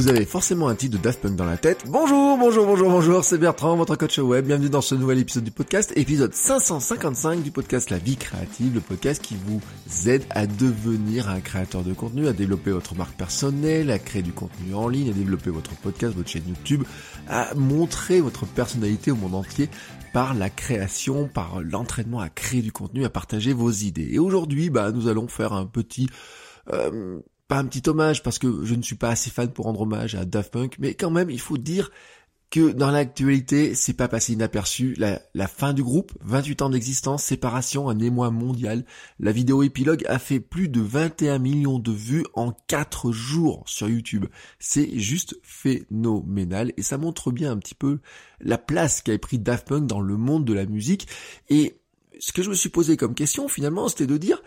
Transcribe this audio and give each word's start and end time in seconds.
Vous 0.00 0.08
avez 0.08 0.24
forcément 0.24 0.68
un 0.68 0.74
titre 0.74 0.96
de 0.96 1.02
Daft 1.02 1.20
Punk 1.20 1.36
dans 1.36 1.44
la 1.44 1.58
tête. 1.58 1.84
Bonjour, 1.86 2.38
bonjour, 2.38 2.64
bonjour, 2.64 2.88
bonjour, 2.88 3.22
c'est 3.22 3.36
Bertrand, 3.36 3.76
votre 3.76 3.96
coach 3.96 4.16
web. 4.16 4.46
Bienvenue 4.46 4.70
dans 4.70 4.80
ce 4.80 4.94
nouvel 4.94 5.18
épisode 5.18 5.44
du 5.44 5.50
podcast, 5.50 5.92
épisode 5.94 6.32
555 6.32 7.42
du 7.42 7.50
podcast 7.50 7.90
La 7.90 7.98
Vie 7.98 8.16
Créative, 8.16 8.72
le 8.72 8.80
podcast 8.80 9.22
qui 9.22 9.36
vous 9.44 9.60
aide 10.08 10.24
à 10.30 10.46
devenir 10.46 11.28
un 11.28 11.40
créateur 11.40 11.82
de 11.82 11.92
contenu, 11.92 12.28
à 12.28 12.32
développer 12.32 12.70
votre 12.70 12.94
marque 12.94 13.14
personnelle, 13.14 13.90
à 13.90 13.98
créer 13.98 14.22
du 14.22 14.32
contenu 14.32 14.74
en 14.74 14.88
ligne, 14.88 15.10
à 15.10 15.12
développer 15.12 15.50
votre 15.50 15.76
podcast, 15.76 16.16
votre 16.16 16.30
chaîne 16.30 16.48
YouTube, 16.48 16.84
à 17.28 17.52
montrer 17.54 18.22
votre 18.22 18.46
personnalité 18.46 19.10
au 19.10 19.16
monde 19.16 19.34
entier 19.34 19.68
par 20.14 20.32
la 20.32 20.48
création, 20.48 21.28
par 21.28 21.60
l'entraînement 21.60 22.20
à 22.20 22.30
créer 22.30 22.62
du 22.62 22.72
contenu, 22.72 23.04
à 23.04 23.10
partager 23.10 23.52
vos 23.52 23.70
idées. 23.70 24.08
Et 24.12 24.18
aujourd'hui, 24.18 24.70
bah, 24.70 24.92
nous 24.92 25.08
allons 25.08 25.28
faire 25.28 25.52
un 25.52 25.66
petit... 25.66 26.08
Euh, 26.72 27.20
pas 27.50 27.58
un 27.58 27.64
petit 27.64 27.90
hommage 27.90 28.22
parce 28.22 28.38
que 28.38 28.64
je 28.64 28.76
ne 28.76 28.82
suis 28.82 28.94
pas 28.94 29.08
assez 29.08 29.28
fan 29.28 29.50
pour 29.50 29.64
rendre 29.64 29.80
hommage 29.80 30.14
à 30.14 30.24
Daft 30.24 30.52
Punk, 30.52 30.76
mais 30.78 30.94
quand 30.94 31.10
même 31.10 31.30
il 31.30 31.40
faut 31.40 31.58
dire 31.58 31.90
que 32.48 32.70
dans 32.70 32.92
l'actualité, 32.92 33.74
c'est 33.74 33.92
pas 33.92 34.06
passé 34.06 34.34
inaperçu. 34.34 34.94
La, 34.98 35.48
fin 35.48 35.72
du 35.72 35.82
groupe, 35.82 36.12
28 36.20 36.62
ans 36.62 36.70
d'existence, 36.70 37.24
séparation, 37.24 37.88
un 37.88 37.98
émoi 37.98 38.30
mondial. 38.30 38.84
La 39.18 39.32
vidéo 39.32 39.64
épilogue 39.64 40.04
a 40.08 40.20
fait 40.20 40.38
plus 40.38 40.68
de 40.68 40.80
21 40.80 41.40
millions 41.40 41.80
de 41.80 41.90
vues 41.90 42.24
en 42.34 42.52
4 42.68 43.10
jours 43.10 43.64
sur 43.66 43.88
YouTube. 43.88 44.26
C'est 44.60 44.96
juste 44.96 45.36
phénoménal 45.42 46.72
et 46.76 46.82
ça 46.82 46.98
montre 46.98 47.32
bien 47.32 47.50
un 47.50 47.58
petit 47.58 47.74
peu 47.74 47.98
la 48.40 48.58
place 48.58 49.02
qu'a 49.02 49.18
pris 49.18 49.40
Daft 49.40 49.66
Punk 49.66 49.88
dans 49.88 50.00
le 50.00 50.16
monde 50.16 50.44
de 50.44 50.54
la 50.54 50.66
musique. 50.66 51.08
Et 51.48 51.80
ce 52.20 52.32
que 52.32 52.44
je 52.44 52.50
me 52.50 52.54
suis 52.54 52.68
posé 52.68 52.96
comme 52.96 53.14
question 53.16 53.48
finalement, 53.48 53.88
c'était 53.88 54.06
de 54.06 54.18
dire, 54.18 54.40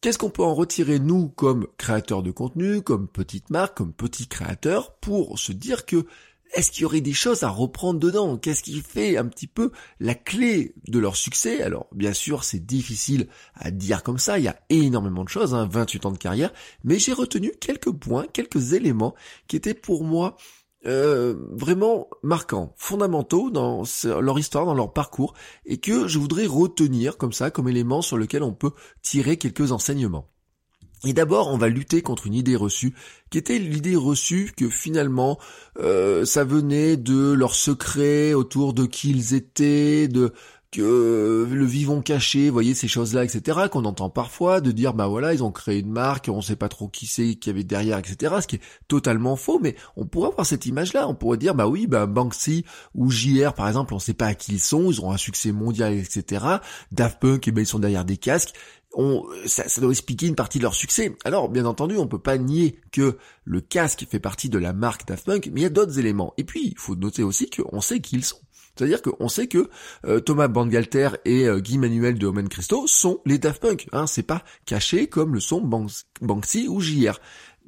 Qu'est-ce 0.00 0.18
qu'on 0.18 0.30
peut 0.30 0.44
en 0.44 0.54
retirer 0.54 1.00
nous 1.00 1.28
comme 1.28 1.66
créateurs 1.76 2.22
de 2.22 2.30
contenu, 2.30 2.82
comme 2.82 3.08
petite 3.08 3.50
marque, 3.50 3.78
comme 3.78 3.92
petits 3.92 4.28
créateurs, 4.28 4.94
pour 4.94 5.40
se 5.40 5.50
dire 5.50 5.86
que 5.86 6.06
est-ce 6.54 6.70
qu'il 6.70 6.82
y 6.82 6.84
aurait 6.84 7.00
des 7.00 7.12
choses 7.12 7.42
à 7.42 7.48
reprendre 7.48 7.98
dedans? 7.98 8.38
Qu'est-ce 8.38 8.62
qui 8.62 8.80
fait 8.80 9.16
un 9.16 9.26
petit 9.26 9.48
peu 9.48 9.72
la 9.98 10.14
clé 10.14 10.72
de 10.86 11.00
leur 11.00 11.16
succès? 11.16 11.62
Alors 11.62 11.88
bien 11.92 12.12
sûr 12.12 12.44
c'est 12.44 12.64
difficile 12.64 13.26
à 13.54 13.72
dire 13.72 14.04
comme 14.04 14.18
ça, 14.18 14.38
il 14.38 14.44
y 14.44 14.48
a 14.48 14.60
énormément 14.70 15.24
de 15.24 15.28
choses, 15.28 15.52
hein, 15.52 15.68
28 15.68 16.06
ans 16.06 16.12
de 16.12 16.18
carrière, 16.18 16.52
mais 16.84 17.00
j'ai 17.00 17.12
retenu 17.12 17.52
quelques 17.60 17.92
points, 17.92 18.26
quelques 18.32 18.74
éléments 18.74 19.16
qui 19.48 19.56
étaient 19.56 19.74
pour 19.74 20.04
moi 20.04 20.36
euh, 20.86 21.34
vraiment 21.50 22.08
marquants, 22.22 22.72
fondamentaux 22.76 23.50
dans 23.50 23.82
leur 24.04 24.38
histoire, 24.38 24.64
dans 24.64 24.74
leur 24.74 24.92
parcours, 24.92 25.34
et 25.66 25.78
que 25.78 26.06
je 26.06 26.18
voudrais 26.18 26.46
retenir 26.46 27.16
comme 27.16 27.32
ça, 27.32 27.50
comme 27.50 27.68
élément 27.68 28.02
sur 28.02 28.16
lequel 28.16 28.42
on 28.42 28.52
peut 28.52 28.72
tirer 29.02 29.36
quelques 29.36 29.72
enseignements. 29.72 30.28
Et 31.04 31.12
d'abord, 31.12 31.48
on 31.48 31.58
va 31.58 31.68
lutter 31.68 32.02
contre 32.02 32.26
une 32.26 32.34
idée 32.34 32.56
reçue, 32.56 32.94
qui 33.30 33.38
était 33.38 33.58
l'idée 33.58 33.94
reçue 33.94 34.52
que 34.56 34.68
finalement, 34.68 35.38
euh, 35.78 36.24
ça 36.24 36.42
venait 36.42 36.96
de 36.96 37.32
leur 37.32 37.54
secret 37.54 38.34
autour 38.34 38.74
de 38.74 38.84
qui 38.84 39.10
ils 39.10 39.34
étaient, 39.34 40.08
de 40.08 40.32
que 40.70 41.48
le 41.50 41.64
vivant 41.64 42.02
caché, 42.02 42.48
vous 42.48 42.52
voyez 42.52 42.74
ces 42.74 42.88
choses-là, 42.88 43.24
etc. 43.24 43.68
qu'on 43.70 43.86
entend 43.86 44.10
parfois, 44.10 44.60
de 44.60 44.70
dire 44.70 44.92
bah 44.92 45.06
voilà 45.06 45.32
ils 45.32 45.42
ont 45.42 45.50
créé 45.50 45.78
une 45.78 45.90
marque, 45.90 46.28
on 46.28 46.42
sait 46.42 46.56
pas 46.56 46.68
trop 46.68 46.88
qui 46.88 47.06
c'est 47.06 47.36
qui 47.36 47.48
avait 47.48 47.64
derrière, 47.64 47.98
etc. 47.98 48.36
Ce 48.42 48.46
qui 48.46 48.56
est 48.56 48.62
totalement 48.86 49.36
faux, 49.36 49.58
mais 49.62 49.76
on 49.96 50.06
pourrait 50.06 50.28
avoir 50.28 50.46
cette 50.46 50.66
image-là, 50.66 51.08
on 51.08 51.14
pourrait 51.14 51.38
dire 51.38 51.54
bah 51.54 51.66
oui 51.66 51.86
bah 51.86 52.06
Banksy 52.06 52.64
ou 52.94 53.10
JR 53.10 53.54
par 53.54 53.66
exemple, 53.68 53.94
on 53.94 53.98
sait 53.98 54.14
pas 54.14 54.26
à 54.26 54.34
qui 54.34 54.52
ils 54.52 54.60
sont, 54.60 54.90
ils 54.90 55.00
ont 55.00 55.10
un 55.10 55.16
succès 55.16 55.52
mondial, 55.52 55.94
etc. 55.94 56.44
Daft 56.92 57.18
Punk, 57.20 57.46
et 57.46 57.50
eh 57.50 57.52
ben 57.52 57.62
ils 57.62 57.66
sont 57.66 57.78
derrière 57.78 58.04
des 58.04 58.18
casques. 58.18 58.54
On, 58.94 59.22
ça, 59.46 59.68
ça, 59.68 59.82
doit 59.82 59.90
expliquer 59.90 60.26
une 60.26 60.34
partie 60.34 60.58
de 60.58 60.62
leur 60.62 60.74
succès. 60.74 61.14
Alors, 61.24 61.50
bien 61.50 61.66
entendu, 61.66 61.96
on 61.98 62.08
peut 62.08 62.18
pas 62.18 62.38
nier 62.38 62.80
que 62.90 63.18
le 63.44 63.60
casque 63.60 64.06
fait 64.10 64.18
partie 64.18 64.48
de 64.48 64.58
la 64.58 64.72
marque 64.72 65.06
Daft 65.06 65.26
Punk, 65.26 65.50
mais 65.52 65.60
il 65.60 65.62
y 65.62 65.66
a 65.66 65.70
d'autres 65.70 65.98
éléments. 65.98 66.32
Et 66.38 66.44
puis, 66.44 66.68
il 66.68 66.78
faut 66.78 66.96
noter 66.96 67.22
aussi 67.22 67.50
qu'on 67.50 67.82
sait 67.82 68.00
qui 68.00 68.16
ils 68.16 68.24
sont. 68.24 68.38
C'est-à-dire 68.78 69.02
qu'on 69.02 69.28
sait 69.28 69.48
que 69.48 69.68
euh, 70.06 70.20
Thomas 70.20 70.48
Bangalter 70.48 71.10
et 71.24 71.46
euh, 71.46 71.58
Guy 71.58 71.78
Manuel 71.78 72.18
de 72.18 72.26
Omen 72.26 72.48
Christo 72.48 72.86
sont 72.86 73.20
les 73.26 73.38
Daft 73.38 73.60
Punk. 73.60 73.88
Hein, 73.92 74.06
c'est 74.06 74.22
pas 74.22 74.44
caché 74.66 75.08
comme 75.08 75.34
le 75.34 75.40
sont 75.40 75.60
Banksy 76.20 76.68
ou 76.68 76.80
JR. 76.80 77.18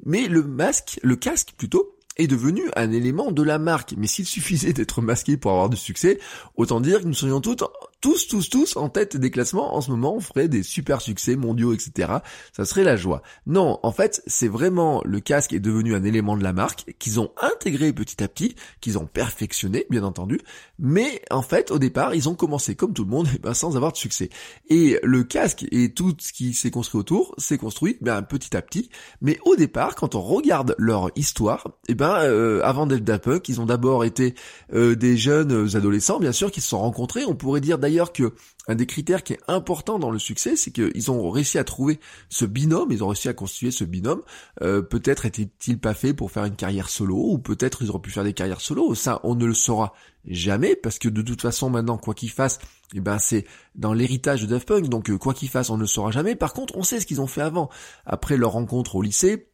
Mais 0.05 0.27
le 0.27 0.43
masque, 0.43 0.99
le 1.03 1.15
casque 1.15 1.53
plutôt, 1.57 1.97
est 2.17 2.27
devenu 2.27 2.63
un 2.75 2.91
élément 2.91 3.31
de 3.31 3.43
la 3.43 3.59
marque. 3.59 3.93
Mais 3.97 4.07
s'il 4.07 4.25
suffisait 4.25 4.73
d'être 4.73 5.01
masqué 5.01 5.37
pour 5.37 5.51
avoir 5.51 5.69
du 5.69 5.77
succès, 5.77 6.19
autant 6.55 6.81
dire 6.81 7.01
que 7.01 7.07
nous 7.07 7.13
serions 7.13 7.41
tous 7.41 7.57
tous, 8.01 8.27
tous, 8.27 8.49
tous 8.49 8.75
en 8.77 8.89
tête 8.89 9.15
des 9.15 9.31
classements 9.31 9.75
en 9.75 9.81
ce 9.81 9.91
moment, 9.91 10.15
on 10.15 10.19
ferait 10.19 10.47
des 10.47 10.63
super 10.63 11.01
succès 11.01 11.35
mondiaux, 11.35 11.73
etc. 11.73 12.13
Ça 12.51 12.65
serait 12.65 12.83
la 12.83 12.95
joie. 12.95 13.21
Non, 13.45 13.79
en 13.83 13.91
fait, 13.91 14.23
c'est 14.27 14.47
vraiment 14.47 15.01
le 15.05 15.19
casque 15.19 15.53
est 15.53 15.59
devenu 15.59 15.95
un 15.95 16.03
élément 16.03 16.35
de 16.35 16.43
la 16.43 16.51
marque 16.51 16.95
qu'ils 16.97 17.19
ont 17.19 17.31
intégré 17.39 17.93
petit 17.93 18.23
à 18.23 18.27
petit, 18.27 18.55
qu'ils 18.81 18.97
ont 18.97 19.05
perfectionné, 19.05 19.85
bien 19.89 20.03
entendu. 20.03 20.41
Mais 20.79 21.21
en 21.29 21.43
fait, 21.43 21.69
au 21.69 21.77
départ, 21.77 22.15
ils 22.15 22.27
ont 22.27 22.35
commencé 22.35 22.75
comme 22.75 22.93
tout 22.93 23.03
le 23.03 23.09
monde, 23.09 23.27
eh 23.35 23.39
ben, 23.39 23.53
sans 23.53 23.75
avoir 23.75 23.91
de 23.91 23.97
succès. 23.97 24.29
Et 24.69 24.99
le 25.03 25.23
casque 25.23 25.65
et 25.71 25.93
tout 25.93 26.15
ce 26.19 26.33
qui 26.33 26.53
s'est 26.53 26.71
construit 26.71 26.99
autour, 26.99 27.35
s'est 27.37 27.57
construit 27.57 27.97
ben, 28.01 28.23
petit 28.23 28.57
à 28.57 28.61
petit. 28.61 28.89
Mais 29.21 29.37
au 29.45 29.55
départ, 29.55 29.95
quand 29.95 30.15
on 30.15 30.21
regarde 30.21 30.75
leur 30.79 31.11
histoire, 31.15 31.67
eh 31.87 31.93
ben, 31.93 32.15
euh, 32.23 32.61
avant 32.63 32.87
d'être 32.87 33.05
Punk, 33.17 33.49
ils 33.49 33.61
ont 33.61 33.65
d'abord 33.65 34.03
été 34.03 34.33
euh, 34.73 34.95
des 34.95 35.17
jeunes 35.17 35.75
adolescents, 35.75 36.19
bien 36.19 36.31
sûr, 36.31 36.51
qui 36.51 36.61
se 36.61 36.69
sont 36.69 36.79
rencontrés. 36.79 37.25
On 37.25 37.35
pourrait 37.35 37.61
dire 37.61 37.77
que 38.13 38.33
un 38.67 38.75
des 38.75 38.85
critères 38.85 39.23
qui 39.23 39.33
est 39.33 39.39
important 39.47 39.99
dans 39.99 40.11
le 40.11 40.19
succès, 40.19 40.55
c'est 40.55 40.71
qu'ils 40.71 41.11
ont 41.11 41.29
réussi 41.29 41.57
à 41.57 41.63
trouver 41.63 41.99
ce 42.29 42.45
binôme, 42.45 42.91
ils 42.91 43.03
ont 43.03 43.07
réussi 43.07 43.27
à 43.27 43.33
constituer 43.33 43.71
ce 43.71 43.83
binôme. 43.83 44.21
Euh, 44.61 44.81
peut-être 44.81 45.25
était-il 45.25 45.79
pas 45.79 45.93
fait 45.93 46.13
pour 46.13 46.31
faire 46.31 46.45
une 46.45 46.55
carrière 46.55 46.89
solo, 46.89 47.15
ou 47.15 47.37
peut-être 47.39 47.81
ils 47.81 47.89
auraient 47.89 48.01
pu 48.01 48.11
faire 48.11 48.23
des 48.23 48.33
carrières 48.33 48.61
solo. 48.61 48.93
Ça, 48.93 49.19
on 49.23 49.35
ne 49.35 49.45
le 49.45 49.53
saura 49.53 49.93
jamais, 50.25 50.75
parce 50.75 50.99
que 50.99 51.09
de 51.09 51.21
toute 51.21 51.41
façon, 51.41 51.69
maintenant, 51.69 51.97
quoi 51.97 52.13
qu'ils 52.13 52.29
fassent, 52.29 52.59
eh 52.93 52.99
ben 52.99 53.17
c'est 53.17 53.45
dans 53.75 53.93
l'héritage 53.93 54.41
de 54.41 54.47
Daft 54.47 54.67
Punk, 54.67 54.89
donc 54.89 55.09
euh, 55.09 55.17
quoi 55.17 55.33
qu'ils 55.33 55.49
fassent, 55.49 55.69
on 55.69 55.77
ne 55.77 55.81
le 55.81 55.87
saura 55.87 56.11
jamais. 56.11 56.35
Par 56.35 56.53
contre, 56.53 56.75
on 56.77 56.83
sait 56.83 56.99
ce 56.99 57.05
qu'ils 57.05 57.21
ont 57.21 57.27
fait 57.27 57.41
avant. 57.41 57.69
Après 58.05 58.37
leur 58.37 58.51
rencontre 58.51 58.95
au 58.95 59.01
lycée, 59.01 59.50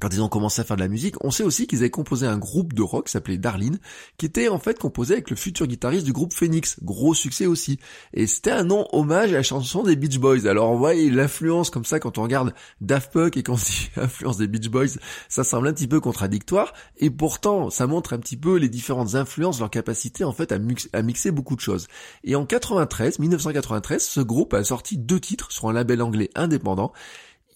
quand 0.00 0.12
ils 0.12 0.22
ont 0.22 0.28
commencé 0.28 0.60
à 0.60 0.64
faire 0.64 0.76
de 0.76 0.82
la 0.82 0.88
musique, 0.88 1.16
on 1.24 1.30
sait 1.30 1.42
aussi 1.42 1.66
qu'ils 1.66 1.78
avaient 1.78 1.90
composé 1.90 2.26
un 2.26 2.38
groupe 2.38 2.74
de 2.74 2.82
rock 2.82 3.08
s'appelait 3.08 3.38
Darlene, 3.38 3.78
qui 4.18 4.26
était 4.26 4.48
en 4.48 4.58
fait 4.58 4.78
composé 4.78 5.14
avec 5.14 5.30
le 5.30 5.36
futur 5.36 5.66
guitariste 5.66 6.04
du 6.04 6.12
groupe 6.12 6.32
Phoenix, 6.32 6.76
gros 6.82 7.14
succès 7.14 7.46
aussi. 7.46 7.78
Et 8.12 8.26
c'était 8.26 8.50
un 8.50 8.64
nom 8.64 8.86
hommage 8.92 9.30
à 9.30 9.36
la 9.36 9.42
chanson 9.42 9.82
des 9.82 9.96
Beach 9.96 10.18
Boys. 10.18 10.46
Alors 10.46 10.70
on 10.70 10.76
voit 10.76 10.94
l'influence 10.94 11.70
comme 11.70 11.84
ça 11.84 11.98
quand 11.98 12.18
on 12.18 12.22
regarde 12.22 12.52
Daft 12.80 13.12
Punk 13.12 13.36
et 13.36 13.42
quand 13.42 13.54
on 13.54 13.56
dit 13.56 13.90
influence 13.96 14.36
des 14.36 14.48
Beach 14.48 14.68
Boys, 14.68 14.98
ça 15.28 15.44
semble 15.44 15.68
un 15.68 15.72
petit 15.72 15.88
peu 15.88 16.00
contradictoire. 16.00 16.72
Et 16.98 17.10
pourtant, 17.10 17.70
ça 17.70 17.86
montre 17.86 18.12
un 18.12 18.18
petit 18.18 18.36
peu 18.36 18.56
les 18.56 18.68
différentes 18.68 19.14
influences, 19.14 19.60
leur 19.60 19.70
capacité 19.70 20.24
en 20.24 20.32
fait 20.32 20.52
à, 20.52 20.58
à 20.92 21.02
mixer 21.02 21.30
beaucoup 21.30 21.56
de 21.56 21.60
choses. 21.60 21.86
Et 22.24 22.34
en 22.34 22.44
93, 22.44 23.18
1993, 23.18 24.02
ce 24.02 24.20
groupe 24.20 24.54
a 24.54 24.62
sorti 24.64 24.98
deux 24.98 25.20
titres 25.20 25.52
sur 25.52 25.68
un 25.68 25.72
label 25.72 26.02
anglais 26.02 26.30
indépendant. 26.34 26.92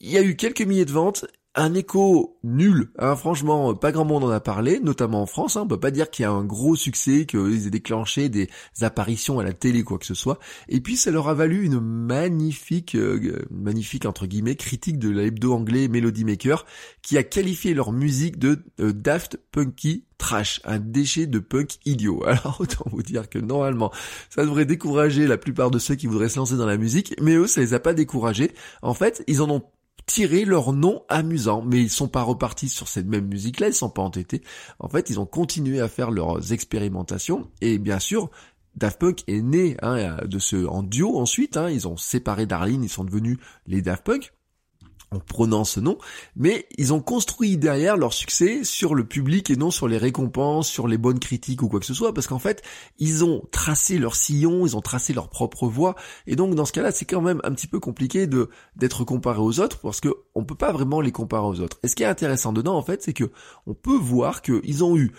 Il 0.00 0.10
y 0.10 0.16
a 0.16 0.22
eu 0.22 0.34
quelques 0.34 0.62
milliers 0.62 0.86
de 0.86 0.92
ventes 0.92 1.26
un 1.56 1.74
écho 1.74 2.38
nul, 2.44 2.92
hein, 2.98 3.16
franchement, 3.16 3.74
pas 3.74 3.90
grand 3.90 4.04
monde 4.04 4.22
en 4.22 4.30
a 4.30 4.38
parlé, 4.38 4.78
notamment 4.78 5.22
en 5.22 5.26
France, 5.26 5.56
hein, 5.56 5.62
on 5.64 5.66
peut 5.66 5.80
pas 5.80 5.90
dire 5.90 6.08
qu'il 6.10 6.22
y 6.22 6.26
a 6.26 6.30
un 6.30 6.44
gros 6.44 6.76
succès, 6.76 7.26
qu'ils 7.26 7.66
aient 7.66 7.70
déclenché 7.70 8.28
des 8.28 8.48
apparitions 8.82 9.40
à 9.40 9.42
la 9.42 9.52
télé, 9.52 9.82
quoi 9.82 9.98
que 9.98 10.06
ce 10.06 10.14
soit, 10.14 10.38
et 10.68 10.80
puis 10.80 10.96
ça 10.96 11.10
leur 11.10 11.28
a 11.28 11.34
valu 11.34 11.64
une 11.64 11.80
magnifique, 11.80 12.94
euh, 12.94 13.44
magnifique 13.50 14.06
entre 14.06 14.26
guillemets, 14.26 14.54
critique 14.54 14.98
de 14.98 15.08
l'hebdo 15.08 15.52
anglais 15.52 15.88
Melody 15.88 16.24
Maker, 16.24 16.66
qui 17.02 17.18
a 17.18 17.24
qualifié 17.24 17.74
leur 17.74 17.90
musique 17.90 18.38
de 18.38 18.62
euh, 18.78 18.92
daft 18.92 19.40
punky 19.50 20.04
trash, 20.18 20.60
un 20.64 20.78
déchet 20.78 21.26
de 21.26 21.40
punk 21.40 21.78
idiot. 21.84 22.22
Alors 22.26 22.58
autant 22.60 22.84
vous 22.92 23.02
dire 23.02 23.28
que 23.28 23.40
normalement, 23.40 23.90
ça 24.28 24.44
devrait 24.44 24.66
décourager 24.66 25.26
la 25.26 25.36
plupart 25.38 25.72
de 25.72 25.80
ceux 25.80 25.96
qui 25.96 26.06
voudraient 26.06 26.28
se 26.28 26.38
lancer 26.38 26.56
dans 26.56 26.66
la 26.66 26.76
musique, 26.76 27.14
mais 27.20 27.34
eux, 27.34 27.48
ça 27.48 27.60
les 27.60 27.74
a 27.74 27.80
pas 27.80 27.94
découragés. 27.94 28.52
En 28.82 28.94
fait, 28.94 29.24
ils 29.26 29.42
en 29.42 29.50
ont 29.50 29.64
tirer 30.06 30.44
leur 30.44 30.72
nom 30.72 31.02
amusant, 31.08 31.62
mais 31.62 31.80
ils 31.80 31.90
sont 31.90 32.08
pas 32.08 32.22
repartis 32.22 32.68
sur 32.68 32.88
cette 32.88 33.06
même 33.06 33.26
musique-là, 33.26 33.68
ils 33.68 33.74
sont 33.74 33.90
pas 33.90 34.02
entêtés. 34.02 34.42
En 34.78 34.88
fait, 34.88 35.10
ils 35.10 35.20
ont 35.20 35.26
continué 35.26 35.80
à 35.80 35.88
faire 35.88 36.10
leurs 36.10 36.52
expérimentations, 36.52 37.48
et 37.60 37.78
bien 37.78 37.98
sûr, 37.98 38.30
Daft 38.76 39.00
Punk 39.00 39.24
est 39.26 39.42
né 39.42 39.76
hein, 39.82 40.18
de 40.24 40.38
ce 40.38 40.66
en 40.66 40.82
duo 40.82 41.18
ensuite. 41.18 41.56
Hein, 41.56 41.70
ils 41.70 41.88
ont 41.88 41.96
séparé 41.96 42.46
Darlene, 42.46 42.84
ils 42.84 42.88
sont 42.88 43.04
devenus 43.04 43.38
les 43.66 43.82
Daft 43.82 44.04
Punk 44.04 44.32
en 45.12 45.18
prenant 45.18 45.64
ce 45.64 45.80
nom, 45.80 45.98
mais 46.36 46.66
ils 46.78 46.92
ont 46.92 47.00
construit 47.00 47.56
derrière 47.56 47.96
leur 47.96 48.12
succès 48.12 48.62
sur 48.62 48.94
le 48.94 49.04
public 49.04 49.50
et 49.50 49.56
non 49.56 49.70
sur 49.70 49.88
les 49.88 49.98
récompenses, 49.98 50.68
sur 50.68 50.86
les 50.86 50.98
bonnes 50.98 51.18
critiques 51.18 51.62
ou 51.62 51.68
quoi 51.68 51.80
que 51.80 51.86
ce 51.86 51.94
soit, 51.94 52.14
parce 52.14 52.28
qu'en 52.28 52.38
fait, 52.38 52.62
ils 52.98 53.24
ont 53.24 53.42
tracé 53.50 53.98
leur 53.98 54.14
sillon, 54.14 54.66
ils 54.66 54.76
ont 54.76 54.80
tracé 54.80 55.12
leur 55.12 55.28
propre 55.28 55.66
voie, 55.66 55.96
et 56.26 56.36
donc 56.36 56.54
dans 56.54 56.64
ce 56.64 56.72
cas-là, 56.72 56.92
c'est 56.92 57.06
quand 57.06 57.22
même 57.22 57.40
un 57.42 57.52
petit 57.52 57.66
peu 57.66 57.80
compliqué 57.80 58.28
d'être 58.76 59.04
comparé 59.04 59.40
aux 59.40 59.58
autres, 59.58 59.80
parce 59.80 60.00
que 60.00 60.14
on 60.34 60.44
peut 60.44 60.54
pas 60.54 60.72
vraiment 60.72 61.00
les 61.00 61.12
comparer 61.12 61.46
aux 61.46 61.60
autres. 61.60 61.78
Et 61.82 61.88
ce 61.88 61.96
qui 61.96 62.04
est 62.04 62.06
intéressant 62.06 62.52
dedans, 62.52 62.76
en 62.76 62.82
fait, 62.82 63.02
c'est 63.02 63.12
que 63.12 63.30
on 63.66 63.74
peut 63.74 63.96
voir 63.96 64.42
qu'ils 64.42 64.84
ont 64.84 64.96
eu 64.96 65.12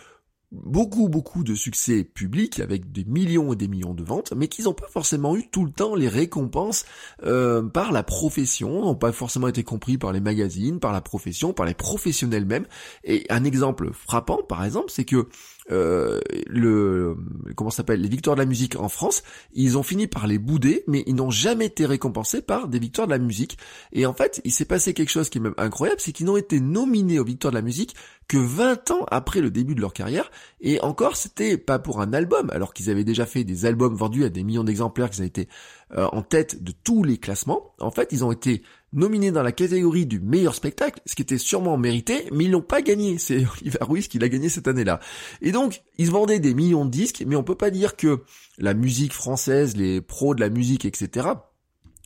beaucoup 0.52 1.08
beaucoup 1.08 1.44
de 1.44 1.56
succès 1.56 2.04
public 2.04 2.60
avec 2.60 2.92
des 2.92 3.06
millions 3.06 3.54
et 3.54 3.56
des 3.56 3.68
millions 3.68 3.94
de 3.94 4.04
ventes, 4.04 4.34
mais 4.36 4.48
qu'ils 4.48 4.66
n'ont 4.66 4.74
pas 4.74 4.88
forcément 4.88 5.36
eu 5.38 5.48
tout 5.48 5.66
le 5.66 5.72
temps 5.72 5.96
les 5.96 6.10
récompenses 6.10 6.86
euh, 7.24 7.62
par 7.62 7.92
la 7.92 8.04
profession, 8.04 8.82
n'ont 8.82 8.96
pas 8.96 9.12
forcément 9.14 9.48
été 9.48 9.64
compris 9.64 9.98
par 9.98 10.12
les 10.12 10.20
magazines, 10.20 10.80
par 10.80 10.92
la 10.92 11.02
profession, 11.02 11.54
par 11.54 11.66
les 11.66 11.74
professionnels 11.74 12.46
même. 12.46 12.66
Et 13.04 13.26
un 13.30 13.44
exemple 13.46 13.92
frappant, 13.94 14.44
par 14.44 14.66
exemple, 14.66 14.90
c'est 14.90 15.06
que 15.06 15.28
euh, 15.70 16.20
le 16.48 17.16
comment 17.56 17.70
s'appelle 17.70 18.02
les 18.02 18.10
victoires 18.10 18.36
de 18.36 18.42
la 18.42 18.46
musique 18.46 18.76
en 18.78 18.90
France, 18.90 19.24
ils 19.54 19.78
ont 19.78 19.84
fini 19.84 20.08
par 20.08 20.28
les 20.28 20.38
bouder, 20.38 20.84
mais 20.88 21.04
ils 21.08 21.16
n'ont 21.16 21.30
jamais 21.30 21.68
été 21.68 21.86
récompensés 21.86 22.42
par 22.42 22.68
des 22.68 22.80
victoires 22.80 23.08
de 23.08 23.14
la 23.14 23.20
musique. 23.20 23.58
Et 23.94 24.06
en 24.06 24.14
fait, 24.14 24.42
il 24.44 24.52
s'est 24.52 24.66
passé 24.66 24.94
quelque 24.94 25.12
chose 25.12 25.30
qui 25.30 25.38
est 25.38 25.42
même 25.42 25.54
incroyable, 25.58 26.02
c'est 26.02 26.12
qu'ils 26.12 26.26
n'ont 26.26 26.38
été 26.38 26.60
nominés 26.60 27.20
aux 27.20 27.24
victoires 27.24 27.52
de 27.52 27.58
la 27.58 27.62
musique 27.62 27.96
que 28.32 28.38
20 28.38 28.92
ans 28.92 29.06
après 29.12 29.42
le 29.42 29.52
début 29.52 29.76
de 29.76 29.82
leur 29.82 29.92
carrière. 29.92 30.32
Et 30.62 30.80
encore, 30.80 31.18
c'était 31.18 31.58
pas 31.58 31.80
pour 31.80 32.00
un 32.00 32.14
album, 32.14 32.50
alors 32.52 32.74
qu'ils 32.74 32.90
avaient 32.90 33.04
déjà 33.04 33.26
fait 33.26 33.44
des 33.44 33.66
albums 33.66 33.94
vendus 33.94 34.24
à 34.24 34.30
des 34.30 34.46
millions 34.46 34.64
d'exemplaires, 34.64 35.10
qu'ils 35.10 35.20
avaient 35.20 35.28
été 35.28 35.50
euh, 35.98 36.08
en 36.14 36.22
tête 36.22 36.64
de 36.64 36.72
tous 36.72 37.04
les 37.04 37.18
classements. 37.18 37.76
En 37.82 37.92
fait, 37.92 38.08
ils 38.14 38.24
ont 38.24 38.32
été 38.32 38.64
nominés 38.94 39.32
dans 39.32 39.44
la 39.44 39.52
catégorie 39.52 40.06
du 40.06 40.22
meilleur 40.22 40.56
spectacle, 40.56 41.02
ce 41.06 41.16
qui 41.16 41.24
était 41.24 41.38
sûrement 41.38 41.78
mérité, 41.78 42.30
mais 42.32 42.46
ils 42.46 42.52
l'ont 42.52 42.62
pas 42.62 42.82
gagné. 42.82 43.18
C'est 43.20 43.44
Oliver 43.60 43.80
Ruiz 43.82 44.08
qui 44.08 44.18
l'a 44.18 44.30
gagné 44.30 44.48
cette 44.48 44.70
année-là. 44.70 45.02
Et 45.42 45.52
donc, 45.52 45.82
ils 45.98 46.10
vendaient 46.10 46.40
des 46.40 46.54
millions 46.54 46.86
de 46.86 46.90
disques, 46.90 47.26
mais 47.28 47.36
on 47.36 47.44
peut 47.44 47.56
pas 47.56 47.70
dire 47.70 47.98
que 47.98 48.24
la 48.60 48.74
musique 48.74 49.12
française, 49.12 49.76
les 49.76 50.00
pros 50.00 50.36
de 50.36 50.40
la 50.40 50.50
musique, 50.50 50.86
etc., 50.86 51.28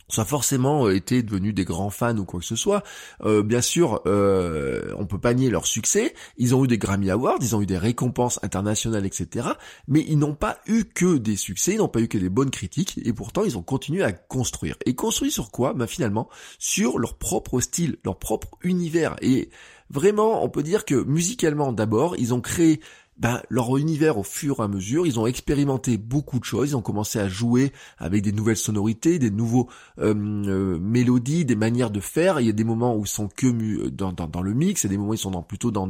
soit 0.08 0.24
forcément 0.24 0.86
euh, 0.86 0.94
été 0.94 1.22
devenus 1.22 1.54
des 1.54 1.64
grands 1.64 1.90
fans 1.90 2.16
ou 2.16 2.24
quoi 2.24 2.40
que 2.40 2.46
ce 2.46 2.56
soit. 2.56 2.82
Euh, 3.24 3.42
bien 3.42 3.60
sûr, 3.60 4.02
euh, 4.06 4.94
on 4.98 5.06
peut 5.06 5.18
pas 5.18 5.34
nier 5.34 5.50
leur 5.50 5.66
succès. 5.66 6.14
Ils 6.36 6.54
ont 6.54 6.64
eu 6.64 6.68
des 6.68 6.78
Grammy 6.78 7.10
Awards, 7.10 7.38
ils 7.40 7.56
ont 7.56 7.62
eu 7.62 7.66
des 7.66 7.78
récompenses 7.78 8.38
internationales, 8.42 9.06
etc. 9.06 9.48
Mais 9.88 10.04
ils 10.06 10.18
n'ont 10.18 10.34
pas 10.34 10.58
eu 10.66 10.84
que 10.84 11.16
des 11.16 11.36
succès, 11.36 11.72
ils 11.74 11.78
n'ont 11.78 11.88
pas 11.88 12.00
eu 12.00 12.08
que 12.08 12.18
des 12.18 12.28
bonnes 12.28 12.50
critiques, 12.50 13.00
et 13.04 13.12
pourtant 13.12 13.44
ils 13.44 13.58
ont 13.58 13.62
continué 13.62 14.02
à 14.02 14.12
construire. 14.12 14.76
Et 14.86 14.94
construit 14.94 15.30
sur 15.30 15.50
quoi? 15.50 15.72
Bah 15.72 15.86
finalement, 15.86 16.28
sur 16.58 16.98
leur 16.98 17.16
propre 17.18 17.60
style, 17.60 17.96
leur 18.04 18.18
propre 18.18 18.48
univers. 18.62 19.16
Et 19.22 19.50
vraiment, 19.90 20.44
on 20.44 20.48
peut 20.48 20.62
dire 20.62 20.84
que 20.84 20.94
musicalement 20.94 21.72
d'abord, 21.72 22.16
ils 22.16 22.34
ont 22.34 22.40
créé 22.40 22.80
ben, 23.18 23.40
leur 23.48 23.76
univers 23.78 24.18
au 24.18 24.22
fur 24.22 24.60
et 24.60 24.62
à 24.62 24.68
mesure, 24.68 25.06
ils 25.06 25.18
ont 25.18 25.26
expérimenté 25.26 25.96
beaucoup 25.96 26.38
de 26.38 26.44
choses, 26.44 26.70
ils 26.70 26.76
ont 26.76 26.82
commencé 26.82 27.18
à 27.18 27.28
jouer 27.28 27.72
avec 27.98 28.22
des 28.22 28.32
nouvelles 28.32 28.56
sonorités, 28.56 29.18
des 29.18 29.30
nouveaux 29.30 29.68
euh, 29.98 30.14
euh, 30.14 30.78
mélodies, 30.78 31.44
des 31.44 31.56
manières 31.56 31.90
de 31.90 32.00
faire. 32.00 32.40
Il 32.40 32.46
y 32.46 32.50
a 32.50 32.52
des 32.52 32.64
moments 32.64 32.94
où 32.94 33.04
ils 33.04 33.08
sont 33.08 33.28
que 33.28 33.46
mu 33.46 33.90
dans, 33.90 34.12
dans, 34.12 34.42
le 34.42 34.52
mix, 34.52 34.82
il 34.82 34.86
y 34.86 34.88
a 34.88 34.90
des 34.90 34.98
moments 34.98 35.10
où 35.10 35.14
ils 35.14 35.18
sont 35.18 35.42
plutôt 35.42 35.70
dans 35.70 35.88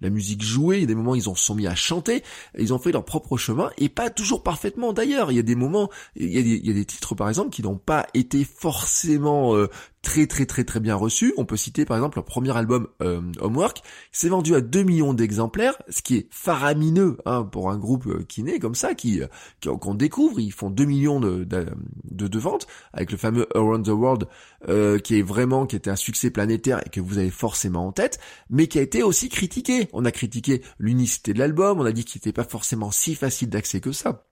la 0.00 0.10
musique 0.10 0.42
jouée, 0.42 0.76
il 0.76 0.80
y 0.82 0.84
a 0.84 0.86
des 0.86 0.94
moments 0.94 1.12
où 1.12 1.16
ils 1.16 1.28
ont 1.28 1.34
sont 1.34 1.54
mis 1.54 1.66
à 1.66 1.74
chanter, 1.74 2.22
ils 2.58 2.72
ont 2.72 2.78
fait 2.78 2.92
leur 2.92 3.04
propre 3.04 3.36
chemin, 3.36 3.70
et 3.78 3.88
pas 3.88 4.10
toujours 4.10 4.42
parfaitement 4.42 4.92
d'ailleurs. 4.92 5.32
Il 5.32 5.36
y 5.36 5.40
a 5.40 5.42
des 5.42 5.54
moments, 5.54 5.90
il 6.16 6.30
y 6.30 6.38
a 6.38 6.42
des, 6.42 6.56
il 6.56 6.66
y 6.66 6.70
a 6.70 6.74
des 6.74 6.84
titres 6.84 7.14
par 7.14 7.28
exemple 7.28 7.50
qui 7.50 7.62
n'ont 7.62 7.78
pas 7.78 8.06
été 8.14 8.44
forcément 8.44 9.56
euh, 9.56 9.68
très 10.02 10.26
très 10.26 10.46
très 10.46 10.64
très 10.64 10.80
bien 10.80 10.94
reçu. 10.94 11.34
On 11.36 11.44
peut 11.44 11.56
citer 11.56 11.84
par 11.84 11.96
exemple 11.96 12.18
leur 12.18 12.24
premier 12.24 12.56
album 12.56 12.88
euh, 13.02 13.20
Homework, 13.40 13.82
s'est 14.12 14.28
vendu 14.28 14.54
à 14.54 14.60
2 14.60 14.82
millions 14.82 15.14
d'exemplaires, 15.14 15.80
ce 15.88 16.02
qui 16.02 16.16
est 16.16 16.28
faramineux 16.30 17.18
hein, 17.26 17.44
pour 17.44 17.70
un 17.70 17.78
groupe 17.78 18.06
euh, 18.06 18.24
qui 18.28 18.42
naît 18.42 18.58
comme 18.58 18.74
ça, 18.74 18.94
qui 18.94 19.22
euh, 19.22 19.76
qu'on 19.76 19.94
découvre. 19.94 20.40
Ils 20.40 20.52
font 20.52 20.70
2 20.70 20.84
millions 20.84 21.20
de, 21.20 21.44
de, 21.44 22.38
ventes 22.38 22.66
avec 22.92 23.10
le 23.10 23.18
fameux 23.18 23.46
Around 23.54 23.86
the 23.86 23.88
World 23.88 24.28
euh, 24.68 24.98
qui 24.98 25.18
est 25.18 25.22
vraiment 25.22 25.66
qui 25.66 25.76
était 25.76 25.90
un 25.90 25.96
succès 25.96 26.30
planétaire 26.30 26.80
et 26.86 26.90
que 26.90 27.00
vous 27.00 27.18
avez 27.18 27.30
forcément 27.30 27.86
en 27.86 27.92
tête, 27.92 28.18
mais 28.50 28.66
qui 28.66 28.78
a 28.78 28.82
été 28.82 29.02
aussi 29.02 29.28
critiqué. 29.28 29.88
On 29.92 30.04
a 30.04 30.12
critiqué 30.12 30.62
l'unicité 30.78 31.32
de 31.32 31.38
l'album, 31.38 31.80
on 31.80 31.84
a 31.84 31.92
dit 31.92 32.04
qu'il 32.04 32.18
n'était 32.18 32.32
pas 32.32 32.44
forcément 32.44 32.90
si 32.90 33.14
facile 33.14 33.50
d'accès 33.50 33.80
que 33.80 33.92
ça. 33.92 34.27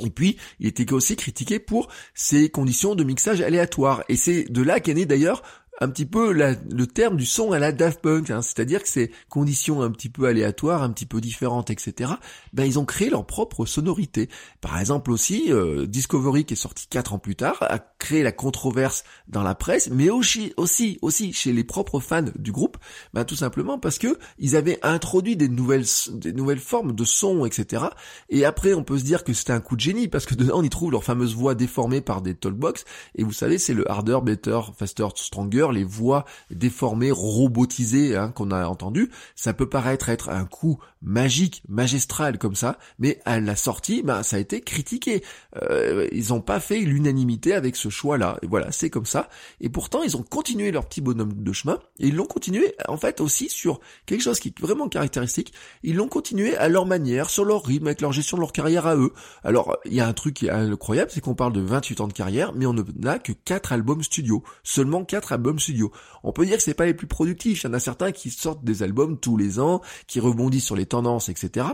Et 0.00 0.10
puis, 0.10 0.36
il 0.60 0.66
était 0.66 0.92
aussi 0.92 1.16
critiqué 1.16 1.58
pour 1.58 1.88
ses 2.14 2.50
conditions 2.50 2.94
de 2.94 3.04
mixage 3.04 3.40
aléatoires. 3.40 4.04
Et 4.08 4.16
c'est 4.16 4.44
de 4.44 4.62
là 4.62 4.80
qu'est 4.80 4.94
né 4.94 5.06
d'ailleurs 5.06 5.42
un 5.80 5.88
petit 5.88 6.06
peu 6.06 6.32
le 6.32 6.86
terme 6.86 7.16
du 7.16 7.26
son 7.26 7.52
à 7.52 7.58
la 7.58 7.72
Daft 7.72 8.00
Punk, 8.00 8.30
hein. 8.30 8.42
c'est-à-dire 8.42 8.82
que 8.82 8.88
ces 8.88 9.12
conditions 9.28 9.82
un 9.82 9.90
petit 9.90 10.08
peu 10.08 10.26
aléatoires, 10.26 10.82
un 10.82 10.90
petit 10.90 11.06
peu 11.06 11.20
différentes, 11.20 11.70
etc. 11.70 12.12
Ben 12.52 12.64
ils 12.64 12.78
ont 12.78 12.84
créé 12.84 13.10
leur 13.10 13.26
propre 13.26 13.64
sonorité. 13.64 14.28
Par 14.60 14.78
exemple 14.80 15.10
aussi, 15.10 15.52
euh, 15.52 15.86
Discovery 15.86 16.44
qui 16.44 16.54
est 16.54 16.56
sorti 16.56 16.86
quatre 16.88 17.14
ans 17.14 17.18
plus 17.18 17.36
tard 17.36 17.56
a 17.60 17.78
créé 17.78 18.22
la 18.22 18.32
controverse 18.32 19.04
dans 19.28 19.42
la 19.42 19.54
presse, 19.54 19.90
mais 19.90 20.10
aussi 20.10 20.52
aussi 20.56 20.98
aussi 21.02 21.32
chez 21.32 21.52
les 21.52 21.64
propres 21.64 22.00
fans 22.00 22.24
du 22.36 22.50
groupe, 22.50 22.76
ben 23.14 23.24
tout 23.24 23.36
simplement 23.36 23.78
parce 23.78 23.98
que 23.98 24.18
ils 24.38 24.56
avaient 24.56 24.78
introduit 24.82 25.36
des 25.36 25.48
nouvelles 25.48 25.84
des 26.12 26.32
nouvelles 26.32 26.58
formes 26.58 26.94
de 26.94 27.04
son, 27.04 27.44
etc. 27.46 27.84
Et 28.30 28.44
après 28.44 28.74
on 28.74 28.82
peut 28.82 28.98
se 28.98 29.04
dire 29.04 29.22
que 29.22 29.32
c'était 29.32 29.52
un 29.52 29.60
coup 29.60 29.76
de 29.76 29.80
génie 29.80 30.08
parce 30.08 30.26
que 30.26 30.34
dedans 30.34 30.58
on 30.58 30.62
y 30.62 30.70
trouve 30.70 30.90
leur 30.90 31.04
fameuse 31.04 31.34
voix 31.34 31.54
déformée 31.54 32.00
par 32.00 32.20
des 32.20 32.34
talkbox. 32.34 32.84
Et 33.14 33.22
vous 33.22 33.32
savez 33.32 33.58
c'est 33.58 33.74
le 33.74 33.88
harder, 33.88 34.18
better, 34.22 34.60
faster, 34.76 35.06
stronger 35.14 35.67
les 35.72 35.84
voix 35.84 36.24
déformées, 36.50 37.10
robotisées 37.10 38.16
hein, 38.16 38.30
qu'on 38.34 38.50
a 38.50 38.66
entendu, 38.66 39.10
ça 39.34 39.52
peut 39.52 39.68
paraître 39.68 40.08
être 40.08 40.30
un 40.30 40.44
coup 40.44 40.78
magique, 41.02 41.62
magistral 41.68 42.38
comme 42.38 42.54
ça, 42.54 42.78
mais 42.98 43.20
à 43.24 43.40
la 43.40 43.56
sortie, 43.56 44.02
ben, 44.02 44.22
ça 44.22 44.36
a 44.36 44.38
été 44.38 44.60
critiqué. 44.60 45.22
Euh, 45.62 46.08
ils 46.12 46.28
n'ont 46.28 46.40
pas 46.40 46.60
fait 46.60 46.80
l'unanimité 46.80 47.54
avec 47.54 47.76
ce 47.76 47.88
choix-là. 47.88 48.38
Et 48.42 48.46
voilà, 48.46 48.72
c'est 48.72 48.90
comme 48.90 49.06
ça. 49.06 49.28
Et 49.60 49.68
pourtant, 49.68 50.02
ils 50.02 50.16
ont 50.16 50.22
continué 50.22 50.70
leur 50.70 50.86
petit 50.86 51.00
bonhomme 51.00 51.42
de 51.42 51.52
chemin, 51.52 51.78
et 51.98 52.08
ils 52.08 52.16
l'ont 52.16 52.26
continué 52.26 52.74
en 52.88 52.96
fait 52.96 53.20
aussi 53.20 53.48
sur 53.48 53.80
quelque 54.06 54.22
chose 54.22 54.40
qui 54.40 54.48
est 54.48 54.60
vraiment 54.60 54.88
caractéristique. 54.88 55.52
Ils 55.82 55.96
l'ont 55.96 56.08
continué 56.08 56.56
à 56.56 56.68
leur 56.68 56.86
manière, 56.86 57.30
sur 57.30 57.44
leur 57.44 57.64
rythme, 57.64 57.86
avec 57.86 58.00
leur 58.00 58.12
gestion 58.12 58.36
de 58.36 58.42
leur 58.42 58.52
carrière 58.52 58.86
à 58.86 58.96
eux. 58.96 59.12
Alors, 59.44 59.76
il 59.84 59.94
y 59.94 60.00
a 60.00 60.06
un 60.06 60.12
truc 60.12 60.34
qui 60.34 60.46
est 60.46 60.50
incroyable, 60.50 61.10
c'est 61.12 61.20
qu'on 61.20 61.34
parle 61.34 61.52
de 61.52 61.60
28 61.60 62.00
ans 62.00 62.08
de 62.08 62.12
carrière, 62.12 62.52
mais 62.54 62.66
on 62.66 62.74
n'a 62.96 63.18
que 63.18 63.32
4 63.32 63.72
albums 63.72 64.02
studio. 64.02 64.42
Seulement 64.62 65.04
4 65.04 65.32
albums 65.32 65.58
studio. 65.58 65.92
On 66.22 66.32
peut 66.32 66.46
dire 66.46 66.56
que 66.56 66.62
c'est 66.62 66.74
pas 66.74 66.86
les 66.86 66.94
plus 66.94 67.06
productifs. 67.06 67.62
Il 67.62 67.66
y 67.66 67.70
en 67.70 67.74
a 67.74 67.80
certains 67.80 68.12
qui 68.12 68.30
sortent 68.30 68.64
des 68.64 68.82
albums 68.82 69.18
tous 69.18 69.36
les 69.36 69.60
ans, 69.60 69.80
qui 70.06 70.20
rebondissent 70.20 70.64
sur 70.64 70.76
les 70.76 70.86
tendances, 70.88 71.28
etc. 71.28 71.66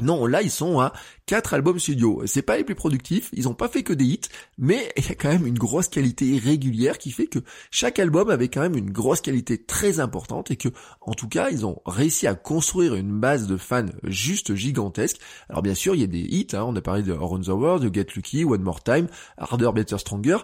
Non, 0.00 0.26
là 0.26 0.42
ils 0.42 0.50
sont 0.50 0.78
à 0.78 0.92
quatre 1.26 1.54
albums 1.54 1.80
studio. 1.80 2.22
C'est 2.24 2.42
pas 2.42 2.56
les 2.56 2.62
plus 2.62 2.76
productifs, 2.76 3.30
ils 3.32 3.48
ont 3.48 3.54
pas 3.54 3.66
fait 3.66 3.82
que 3.82 3.92
des 3.92 4.04
hits, 4.04 4.20
mais 4.56 4.92
il 4.96 5.04
y 5.04 5.10
a 5.10 5.16
quand 5.16 5.28
même 5.28 5.44
une 5.44 5.58
grosse 5.58 5.88
qualité 5.88 6.38
régulière 6.38 6.98
qui 6.98 7.10
fait 7.10 7.26
que 7.26 7.40
chaque 7.72 7.98
album 7.98 8.30
avait 8.30 8.46
quand 8.46 8.60
même 8.60 8.76
une 8.76 8.92
grosse 8.92 9.20
qualité 9.20 9.60
très 9.60 9.98
importante 9.98 10.52
et 10.52 10.56
que, 10.56 10.68
en 11.00 11.14
tout 11.14 11.28
cas, 11.28 11.50
ils 11.50 11.66
ont 11.66 11.82
réussi 11.84 12.28
à 12.28 12.36
construire 12.36 12.94
une 12.94 13.18
base 13.18 13.48
de 13.48 13.56
fans 13.56 13.86
juste 14.04 14.54
gigantesque. 14.54 15.18
Alors 15.48 15.62
bien 15.62 15.74
sûr, 15.74 15.96
il 15.96 16.00
y 16.00 16.04
a 16.04 16.06
des 16.06 16.20
hits, 16.20 16.46
hein. 16.52 16.62
on 16.64 16.76
a 16.76 16.80
parlé 16.80 17.02
de 17.02 17.12
Around 17.12 17.46
the 17.46 17.48
World, 17.48 17.82
de 17.82 17.92
Get 17.92 18.12
Lucky, 18.14 18.44
One 18.44 18.62
More 18.62 18.80
Time, 18.84 19.08
Harder, 19.36 19.70
Better, 19.74 19.98
Stronger. 19.98 20.38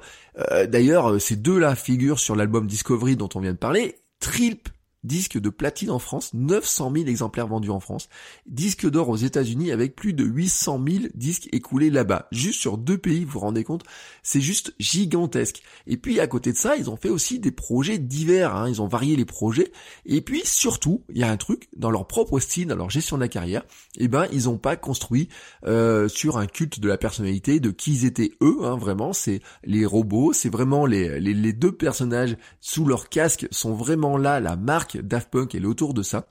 Euh, 0.50 0.66
d'ailleurs, 0.66 1.20
ces 1.20 1.36
deux-là 1.36 1.76
figurent 1.76 2.18
sur 2.18 2.34
l'album 2.34 2.66
Discovery 2.66 3.14
dont 3.14 3.28
on 3.36 3.40
vient 3.40 3.52
de 3.52 3.58
parler. 3.58 4.00
Trip 4.18 4.68
disque 5.04 5.38
de 5.38 5.50
platine 5.50 5.90
en 5.90 5.98
France, 5.98 6.32
900 6.34 6.92
000 6.94 7.06
exemplaires 7.06 7.46
vendus 7.46 7.70
en 7.70 7.80
France, 7.80 8.08
disque 8.46 8.88
d'or 8.88 9.08
aux 9.08 9.16
États-Unis 9.16 9.70
avec 9.70 9.94
plus 9.94 10.14
de 10.14 10.24
800 10.24 10.82
000 10.86 11.04
disques 11.14 11.48
écoulés 11.52 11.90
là-bas, 11.90 12.26
juste 12.32 12.60
sur 12.60 12.78
deux 12.78 12.98
pays, 12.98 13.24
vous 13.24 13.32
vous 13.32 13.40
rendez 13.40 13.64
compte, 13.64 13.84
c'est 14.22 14.40
juste 14.40 14.74
gigantesque. 14.78 15.62
Et 15.86 15.96
puis 15.96 16.20
à 16.20 16.26
côté 16.26 16.52
de 16.52 16.56
ça, 16.56 16.76
ils 16.76 16.90
ont 16.90 16.96
fait 16.96 17.10
aussi 17.10 17.38
des 17.38 17.52
projets 17.52 17.98
divers, 17.98 18.56
hein. 18.56 18.68
ils 18.68 18.82
ont 18.82 18.88
varié 18.88 19.16
les 19.16 19.24
projets, 19.24 19.70
et 20.06 20.20
puis 20.20 20.42
surtout, 20.44 21.04
il 21.10 21.18
y 21.18 21.22
a 21.22 21.30
un 21.30 21.36
truc, 21.36 21.68
dans 21.76 21.90
leur 21.90 22.06
propre 22.06 22.40
style, 22.40 22.68
dans 22.68 22.76
leur 22.76 22.90
gestion 22.90 23.16
de 23.16 23.22
la 23.22 23.28
carrière, 23.28 23.64
eh 23.98 24.08
ben 24.08 24.26
ils 24.32 24.48
ont 24.48 24.58
pas 24.58 24.76
construit 24.76 25.28
euh, 25.66 26.08
sur 26.08 26.38
un 26.38 26.46
culte 26.46 26.80
de 26.80 26.88
la 26.88 26.98
personnalité, 26.98 27.60
de 27.60 27.70
qui 27.70 27.92
ils 27.92 28.04
étaient 28.06 28.32
eux, 28.40 28.58
hein, 28.62 28.76
vraiment, 28.76 29.12
c'est 29.12 29.40
les 29.64 29.86
robots, 29.86 30.32
c'est 30.32 30.48
vraiment 30.48 30.86
les, 30.86 31.20
les, 31.20 31.34
les 31.34 31.52
deux 31.52 31.72
personnages 31.72 32.36
sous 32.60 32.86
leur 32.86 33.08
casque 33.08 33.46
sont 33.50 33.74
vraiment 33.74 34.16
là, 34.16 34.40
la 34.40 34.56
marque 34.56 34.93
Daft 34.98 35.30
Punk 35.30 35.54
est 35.54 35.64
autour 35.64 35.94
de 35.94 36.02
ça. 36.02 36.26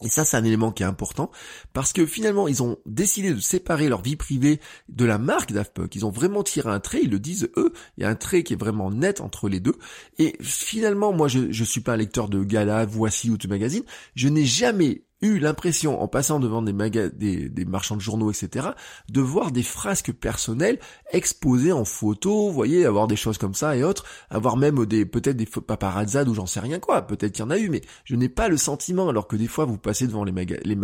Et 0.00 0.08
ça, 0.08 0.24
c'est 0.24 0.36
un 0.36 0.44
élément 0.44 0.70
qui 0.70 0.84
est 0.84 0.86
important 0.86 1.30
parce 1.72 1.92
que 1.92 2.06
finalement, 2.06 2.46
ils 2.46 2.62
ont 2.62 2.78
décidé 2.86 3.34
de 3.34 3.40
séparer 3.40 3.88
leur 3.88 4.00
vie 4.00 4.14
privée 4.14 4.60
de 4.88 5.04
la 5.04 5.18
marque 5.18 5.52
Daft 5.52 5.74
Punk. 5.74 5.94
Ils 5.96 6.06
ont 6.06 6.10
vraiment 6.10 6.44
tiré 6.44 6.70
un 6.70 6.78
trait, 6.78 7.00
ils 7.02 7.10
le 7.10 7.18
disent 7.18 7.50
eux. 7.56 7.72
Il 7.96 8.02
y 8.02 8.06
a 8.06 8.08
un 8.08 8.14
trait 8.14 8.44
qui 8.44 8.52
est 8.52 8.56
vraiment 8.56 8.92
net 8.92 9.20
entre 9.20 9.48
les 9.48 9.58
deux. 9.58 9.74
Et 10.18 10.36
finalement, 10.40 11.12
moi, 11.12 11.26
je, 11.26 11.50
je 11.50 11.64
suis 11.64 11.80
pas 11.80 11.94
un 11.94 11.96
lecteur 11.96 12.28
de 12.28 12.44
Gala, 12.44 12.86
Voici 12.86 13.28
ou 13.28 13.36
de 13.36 13.48
magazine. 13.48 13.82
Je 14.14 14.28
n'ai 14.28 14.44
jamais 14.44 15.02
eu 15.20 15.38
l'impression, 15.38 16.00
en 16.00 16.08
passant 16.08 16.38
devant 16.38 16.62
des, 16.62 16.72
magas, 16.72 17.08
des, 17.08 17.48
des, 17.48 17.64
marchands 17.64 17.96
de 17.96 18.00
journaux, 18.00 18.30
etc., 18.30 18.68
de 19.10 19.20
voir 19.20 19.50
des 19.50 19.62
frasques 19.62 20.12
personnelles 20.12 20.78
exposées 21.12 21.72
en 21.72 21.84
photo, 21.84 22.48
vous 22.48 22.52
voyez, 22.52 22.86
avoir 22.86 23.08
des 23.08 23.16
choses 23.16 23.38
comme 23.38 23.54
ça 23.54 23.76
et 23.76 23.82
autres, 23.82 24.04
avoir 24.30 24.56
même 24.56 24.86
des 24.86 25.04
peut-être 25.04 25.36
des 25.36 25.46
paparazzades 25.46 26.28
ou 26.28 26.34
j'en 26.34 26.46
sais 26.46 26.60
rien 26.60 26.78
quoi, 26.78 27.02
peut-être 27.02 27.32
qu'il 27.32 27.44
y 27.44 27.46
en 27.46 27.50
a 27.50 27.58
eu, 27.58 27.68
mais 27.68 27.80
je 28.04 28.14
n'ai 28.14 28.28
pas 28.28 28.48
le 28.48 28.56
sentiment, 28.56 29.08
alors 29.08 29.26
que 29.26 29.36
des 29.36 29.48
fois 29.48 29.64
vous 29.64 29.78
passez 29.78 30.06
devant 30.06 30.24
les 30.24 30.32
magas, 30.32 30.58
les, 30.64 30.76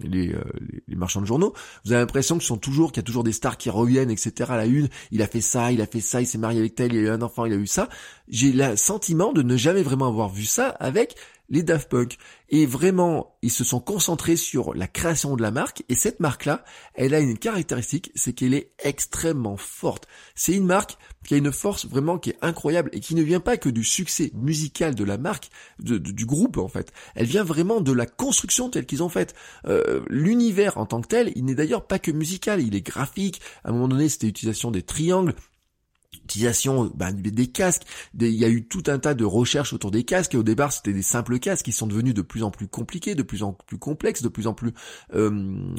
les, 0.00 0.32
euh, 0.32 0.42
les, 0.88 0.96
marchands 0.96 1.20
de 1.20 1.26
journaux, 1.26 1.52
vous 1.84 1.92
avez 1.92 2.00
l'impression 2.00 2.38
que 2.38 2.44
sont 2.44 2.56
toujours, 2.56 2.92
qu'il 2.92 3.02
y 3.02 3.04
a 3.04 3.06
toujours 3.06 3.24
des 3.24 3.32
stars 3.32 3.58
qui 3.58 3.68
reviennent, 3.68 4.10
etc. 4.10 4.50
à 4.52 4.56
la 4.56 4.66
une, 4.66 4.88
il 5.10 5.20
a 5.20 5.26
fait 5.26 5.40
ça, 5.40 5.72
il 5.72 5.82
a 5.82 5.86
fait 5.86 6.00
ça, 6.00 6.20
il 6.20 6.26
s'est 6.26 6.38
marié 6.38 6.60
avec 6.60 6.74
tel, 6.74 6.92
il 6.92 6.98
a 6.98 7.02
eu 7.02 7.08
un 7.10 7.22
enfant, 7.22 7.44
il 7.44 7.52
a 7.52 7.56
eu 7.56 7.66
ça. 7.66 7.88
J'ai 8.28 8.52
le 8.52 8.76
sentiment 8.76 9.32
de 9.32 9.42
ne 9.42 9.56
jamais 9.56 9.82
vraiment 9.82 10.08
avoir 10.08 10.28
vu 10.28 10.44
ça 10.44 10.68
avec 10.68 11.16
les 11.52 11.62
Daft 11.62 11.88
Punk. 11.88 12.18
Et 12.48 12.66
vraiment, 12.66 13.36
ils 13.42 13.50
se 13.50 13.62
sont 13.62 13.78
concentrés 13.78 14.36
sur 14.36 14.74
la 14.74 14.88
création 14.88 15.36
de 15.36 15.42
la 15.42 15.52
marque. 15.52 15.84
Et 15.88 15.94
cette 15.94 16.18
marque-là, 16.18 16.64
elle 16.94 17.14
a 17.14 17.20
une 17.20 17.38
caractéristique, 17.38 18.10
c'est 18.16 18.32
qu'elle 18.32 18.54
est 18.54 18.72
extrêmement 18.82 19.56
forte. 19.56 20.08
C'est 20.34 20.54
une 20.54 20.66
marque 20.66 20.96
qui 21.24 21.34
a 21.34 21.36
une 21.36 21.52
force 21.52 21.86
vraiment 21.86 22.18
qui 22.18 22.30
est 22.30 22.38
incroyable 22.42 22.90
et 22.92 23.00
qui 23.00 23.14
ne 23.14 23.22
vient 23.22 23.40
pas 23.40 23.56
que 23.56 23.68
du 23.68 23.84
succès 23.84 24.32
musical 24.34 24.94
de 24.94 25.04
la 25.04 25.18
marque, 25.18 25.50
du 25.78 26.26
groupe 26.26 26.56
en 26.56 26.68
fait. 26.68 26.92
Elle 27.14 27.26
vient 27.26 27.44
vraiment 27.44 27.80
de 27.80 27.92
la 27.92 28.06
construction 28.06 28.70
telle 28.70 28.86
qu'ils 28.86 29.02
ont 29.02 29.08
faite. 29.08 29.34
Euh, 29.66 30.00
l'univers 30.08 30.78
en 30.78 30.86
tant 30.86 31.00
que 31.00 31.08
tel, 31.08 31.32
il 31.36 31.44
n'est 31.44 31.54
d'ailleurs 31.54 31.86
pas 31.86 31.98
que 31.98 32.10
musical, 32.10 32.60
il 32.60 32.74
est 32.74 32.80
graphique. 32.80 33.40
À 33.62 33.68
un 33.68 33.72
moment 33.72 33.88
donné, 33.88 34.08
c'était 34.08 34.26
l'utilisation 34.26 34.70
des 34.70 34.82
triangles 34.82 35.34
utilisation 36.32 36.90
bah, 36.94 37.12
des 37.12 37.46
casques. 37.46 37.82
il 38.18 38.28
y 38.28 38.44
a 38.44 38.48
eu 38.48 38.66
tout 38.66 38.84
un 38.86 38.98
tas 38.98 39.14
de 39.14 39.24
recherches 39.24 39.72
autour 39.72 39.90
des 39.90 40.04
casques 40.04 40.34
au 40.34 40.42
départ 40.42 40.72
c'était 40.72 40.92
des 40.92 41.02
simples 41.02 41.38
casques 41.38 41.66
qui 41.66 41.72
sont 41.72 41.86
devenus 41.86 42.14
de 42.14 42.22
plus 42.22 42.42
en 42.42 42.50
plus 42.50 42.68
compliqués, 42.68 43.14
de 43.14 43.22
plus 43.22 43.42
en 43.42 43.52
plus 43.52 43.78
complexes, 43.78 44.22
de 44.22 44.28
plus 44.28 44.46
en 44.46 44.54
plus, 44.54 44.72
euh, 45.14 45.30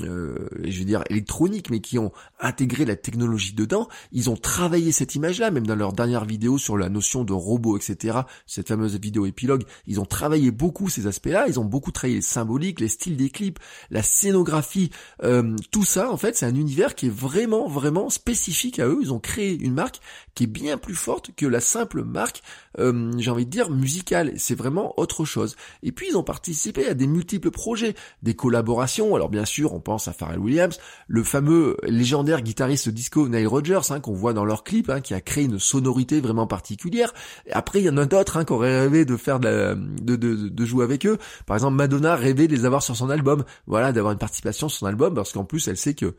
euh, 0.03 0.47
je 0.63 0.79
veux 0.79 0.85
dire, 0.85 1.03
électroniques, 1.09 1.69
mais 1.69 1.79
qui 1.79 1.97
ont 1.99 2.11
intégré 2.39 2.85
la 2.85 2.95
technologie 2.95 3.53
dedans. 3.53 3.87
Ils 4.11 4.29
ont 4.29 4.37
travaillé 4.37 4.91
cette 4.91 5.15
image-là, 5.15 5.51
même 5.51 5.65
dans 5.65 5.75
leur 5.75 5.93
dernière 5.93 6.25
vidéo 6.25 6.57
sur 6.57 6.77
la 6.77 6.89
notion 6.89 7.23
de 7.23 7.33
robot, 7.33 7.77
etc. 7.77 8.19
Cette 8.45 8.67
fameuse 8.67 8.97
vidéo 8.99 9.25
épilogue, 9.25 9.63
ils 9.87 9.99
ont 9.99 10.05
travaillé 10.05 10.51
beaucoup 10.51 10.89
ces 10.89 11.07
aspects-là. 11.07 11.47
Ils 11.47 11.59
ont 11.59 11.65
beaucoup 11.65 11.91
travaillé 11.91 12.17
les 12.17 12.21
symboliques, 12.21 12.79
les 12.79 12.89
styles 12.89 13.17
des 13.17 13.29
clips, 13.29 13.59
la 13.89 14.03
scénographie, 14.03 14.91
euh, 15.23 15.55
tout 15.71 15.85
ça. 15.85 16.11
En 16.11 16.17
fait, 16.17 16.35
c'est 16.37 16.45
un 16.45 16.55
univers 16.55 16.95
qui 16.95 17.07
est 17.07 17.15
vraiment, 17.15 17.67
vraiment 17.67 18.09
spécifique 18.09 18.79
à 18.79 18.87
eux. 18.87 18.99
Ils 19.01 19.13
ont 19.13 19.19
créé 19.19 19.57
une 19.59 19.73
marque 19.73 19.99
qui 20.35 20.42
est 20.43 20.47
bien 20.47 20.77
plus 20.77 20.95
forte 20.95 21.31
que 21.35 21.45
la 21.45 21.59
simple 21.59 22.03
marque, 22.03 22.41
euh, 22.79 23.11
j'ai 23.17 23.31
envie 23.31 23.45
de 23.45 23.51
dire, 23.51 23.69
musicale. 23.69 24.33
C'est 24.37 24.55
vraiment 24.55 24.93
autre 24.99 25.25
chose. 25.25 25.55
Et 25.81 25.91
puis 25.91 26.07
ils 26.09 26.17
ont 26.17 26.23
participé 26.23 26.87
à 26.87 26.93
des 26.93 27.07
multiples 27.07 27.51
projets, 27.51 27.95
des 28.21 28.35
collaborations. 28.35 29.15
Alors 29.15 29.29
bien 29.29 29.45
sûr, 29.45 29.73
on 29.73 29.79
pense 29.79 30.07
à 30.07 30.13
Pharrell 30.13 30.39
Williams, 30.39 30.77
le 31.07 31.23
fameux 31.23 31.77
légendaire 31.83 32.41
guitariste 32.41 32.89
disco 32.89 33.27
Nile 33.27 33.47
Rodgers, 33.47 33.91
hein, 33.91 33.99
qu'on 33.99 34.13
voit 34.13 34.33
dans 34.33 34.45
leur 34.45 34.63
clip, 34.63 34.89
hein, 34.89 35.01
qui 35.01 35.13
a 35.13 35.21
créé 35.21 35.45
une 35.45 35.59
sonorité 35.59 36.21
vraiment 36.21 36.47
particulière. 36.47 37.13
Après, 37.51 37.79
il 37.79 37.85
y 37.85 37.89
en 37.89 37.97
a 37.97 38.05
d'autres 38.05 38.37
hein, 38.37 38.45
qui 38.45 38.53
auraient 38.53 38.81
rêvé 38.81 39.05
de 39.05 39.17
faire 39.17 39.39
de, 39.39 39.77
de, 40.01 40.15
de, 40.15 40.49
de, 40.49 40.65
jouer 40.65 40.83
avec 40.83 41.05
eux. 41.05 41.17
Par 41.45 41.55
exemple, 41.55 41.75
Madonna 41.75 42.15
rêvait 42.15 42.47
de 42.47 42.55
les 42.55 42.65
avoir 42.65 42.83
sur 42.83 42.95
son 42.95 43.09
album. 43.09 43.43
Voilà, 43.67 43.91
d'avoir 43.91 44.13
une 44.13 44.19
participation 44.19 44.69
sur 44.69 44.79
son 44.79 44.85
album, 44.85 45.13
parce 45.13 45.33
qu'en 45.33 45.45
plus, 45.45 45.67
elle 45.67 45.77
sait 45.77 45.93
que 45.93 46.15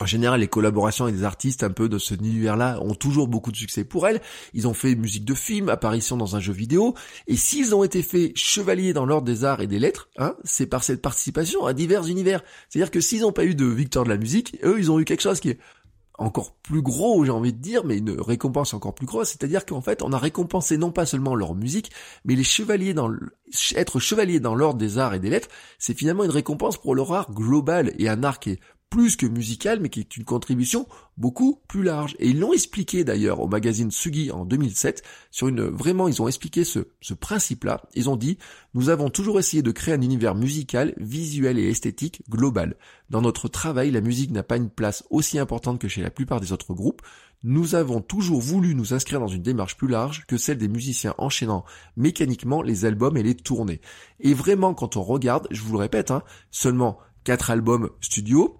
en 0.00 0.06
général, 0.06 0.40
les 0.40 0.48
collaborations 0.48 1.04
avec 1.04 1.16
des 1.16 1.24
artistes 1.24 1.62
un 1.62 1.70
peu 1.70 1.88
de 1.88 1.98
ce 1.98 2.14
univers-là 2.14 2.78
ont 2.82 2.94
toujours 2.94 3.28
beaucoup 3.28 3.52
de 3.52 3.56
succès 3.56 3.84
pour 3.84 4.06
elles. 4.06 4.20
Ils 4.52 4.68
ont 4.68 4.74
fait 4.74 4.94
musique 4.94 5.24
de 5.24 5.34
film, 5.34 5.68
apparition 5.68 6.16
dans 6.16 6.36
un 6.36 6.40
jeu 6.40 6.52
vidéo, 6.52 6.94
et 7.26 7.36
s'ils 7.36 7.74
ont 7.74 7.84
été 7.84 8.02
faits 8.02 8.36
chevaliers 8.36 8.92
dans 8.92 9.06
l'ordre 9.06 9.26
des 9.26 9.44
arts 9.44 9.60
et 9.60 9.66
des 9.66 9.78
lettres, 9.78 10.08
hein, 10.18 10.34
c'est 10.44 10.66
par 10.66 10.84
cette 10.84 11.02
participation 11.02 11.66
à 11.66 11.72
divers 11.72 12.06
univers. 12.06 12.42
C'est-à-dire 12.68 12.90
que 12.90 13.00
s'ils 13.00 13.22
n'ont 13.22 13.32
pas 13.32 13.44
eu 13.44 13.54
de 13.54 13.66
victoire 13.66 14.04
de 14.04 14.10
la 14.10 14.18
musique, 14.18 14.58
eux, 14.64 14.76
ils 14.78 14.90
ont 14.90 14.98
eu 14.98 15.04
quelque 15.04 15.22
chose 15.22 15.40
qui 15.40 15.50
est 15.50 15.58
encore 16.18 16.54
plus 16.62 16.82
gros, 16.82 17.24
j'ai 17.24 17.30
envie 17.30 17.52
de 17.52 17.60
dire, 17.60 17.84
mais 17.84 17.98
une 17.98 18.18
récompense 18.18 18.72
encore 18.74 18.94
plus 18.94 19.06
grosse, 19.06 19.30
c'est-à-dire 19.30 19.66
qu'en 19.66 19.82
fait, 19.82 20.02
on 20.02 20.12
a 20.12 20.18
récompensé 20.18 20.78
non 20.78 20.90
pas 20.90 21.04
seulement 21.04 21.34
leur 21.34 21.54
musique, 21.54 21.90
mais 22.24 22.34
les 22.34 22.44
chevaliers 22.44 22.94
dans 22.94 23.12
être 23.74 24.00
chevalier 24.00 24.40
dans 24.40 24.54
l'ordre 24.54 24.78
des 24.78 24.98
arts 24.98 25.14
et 25.14 25.20
des 25.20 25.30
lettres, 25.30 25.48
c'est 25.78 25.96
finalement 25.96 26.24
une 26.24 26.30
récompense 26.30 26.78
pour 26.78 26.94
leur 26.94 27.12
art 27.12 27.32
global 27.32 27.92
et 27.98 28.08
un 28.08 28.24
art 28.24 28.40
qui 28.40 28.52
est 28.52 28.60
plus 28.90 29.16
que 29.16 29.26
musical, 29.26 29.80
mais 29.80 29.88
qui 29.88 30.00
est 30.00 30.16
une 30.16 30.24
contribution 30.24 30.86
beaucoup 31.16 31.60
plus 31.68 31.82
large. 31.82 32.14
Et 32.18 32.28
ils 32.28 32.38
l'ont 32.38 32.52
expliqué 32.52 33.04
d'ailleurs 33.04 33.40
au 33.40 33.48
magazine 33.48 33.90
Sugi 33.90 34.30
en 34.30 34.44
2007, 34.44 35.02
sur 35.30 35.48
une, 35.48 35.62
vraiment, 35.62 36.08
ils 36.08 36.22
ont 36.22 36.28
expliqué 36.28 36.64
ce, 36.64 36.88
ce 37.00 37.14
principe-là. 37.14 37.82
Ils 37.94 38.08
ont 38.08 38.16
dit, 38.16 38.38
nous 38.74 38.88
avons 38.88 39.10
toujours 39.10 39.38
essayé 39.38 39.62
de 39.62 39.70
créer 39.70 39.94
un 39.94 40.02
univers 40.02 40.34
musical, 40.34 40.94
visuel 40.98 41.58
et 41.58 41.68
esthétique 41.68 42.22
global. 42.30 42.76
Dans 43.10 43.22
notre 43.22 43.48
travail, 43.48 43.90
la 43.90 44.00
musique 44.00 44.30
n'a 44.30 44.42
pas 44.42 44.56
une 44.56 44.70
place 44.70 45.04
aussi 45.10 45.38
importante 45.38 45.80
que 45.80 45.88
chez 45.88 46.02
la 46.02 46.10
plupart 46.10 46.40
des 46.40 46.52
autres 46.52 46.74
groupes. 46.74 47.02
Nous 47.42 47.74
avons 47.74 48.00
toujours 48.00 48.40
voulu 48.40 48.74
nous 48.74 48.94
inscrire 48.94 49.20
dans 49.20 49.28
une 49.28 49.42
démarche 49.42 49.76
plus 49.76 49.88
large 49.88 50.24
que 50.26 50.36
celle 50.36 50.58
des 50.58 50.68
musiciens 50.68 51.14
enchaînant 51.18 51.64
mécaniquement 51.96 52.62
les 52.62 52.84
albums 52.84 53.16
et 53.16 53.22
les 53.22 53.36
tournées. 53.36 53.80
Et 54.20 54.32
vraiment, 54.32 54.74
quand 54.74 54.96
on 54.96 55.02
regarde, 55.02 55.46
je 55.50 55.62
vous 55.62 55.72
le 55.72 55.78
répète, 55.78 56.10
hein, 56.10 56.22
seulement 56.50 56.98
quatre 57.24 57.50
albums 57.50 57.90
studio, 58.00 58.58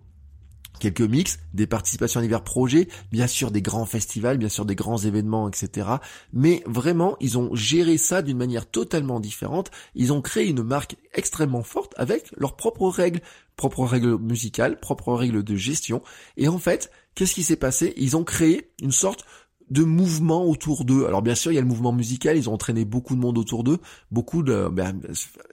quelques 0.78 1.00
mix, 1.00 1.38
des 1.54 1.66
participations 1.66 2.20
à 2.20 2.22
divers 2.22 2.44
projets, 2.44 2.88
bien 3.12 3.26
sûr 3.26 3.50
des 3.50 3.62
grands 3.62 3.86
festivals, 3.86 4.38
bien 4.38 4.48
sûr 4.48 4.64
des 4.64 4.74
grands 4.74 4.98
événements, 4.98 5.48
etc. 5.48 5.88
Mais 6.32 6.62
vraiment, 6.66 7.16
ils 7.20 7.38
ont 7.38 7.54
géré 7.54 7.98
ça 7.98 8.22
d'une 8.22 8.38
manière 8.38 8.66
totalement 8.66 9.20
différente. 9.20 9.70
Ils 9.94 10.12
ont 10.12 10.22
créé 10.22 10.46
une 10.48 10.62
marque 10.62 10.96
extrêmement 11.14 11.62
forte 11.62 11.94
avec 11.96 12.30
leurs 12.36 12.56
propres 12.56 12.88
règles, 12.88 13.20
propres 13.56 13.84
règles 13.84 14.18
musicales, 14.18 14.78
propres 14.80 15.14
règles 15.14 15.42
de 15.42 15.56
gestion. 15.56 16.02
Et 16.36 16.48
en 16.48 16.58
fait, 16.58 16.90
qu'est-ce 17.14 17.34
qui 17.34 17.42
s'est 17.42 17.56
passé? 17.56 17.94
Ils 17.96 18.16
ont 18.16 18.24
créé 18.24 18.70
une 18.82 18.92
sorte 18.92 19.24
de 19.70 19.82
mouvements 19.82 20.44
autour 20.44 20.84
d'eux. 20.84 21.06
Alors 21.06 21.22
bien 21.22 21.34
sûr, 21.34 21.52
il 21.52 21.56
y 21.56 21.58
a 21.58 21.60
le 21.60 21.66
mouvement 21.66 21.92
musical, 21.92 22.36
ils 22.36 22.48
ont 22.48 22.54
entraîné 22.54 22.84
beaucoup 22.84 23.14
de 23.14 23.20
monde 23.20 23.38
autour 23.38 23.64
d'eux, 23.64 23.78
beaucoup 24.10 24.42
de 24.42 24.68
ben, 24.70 25.00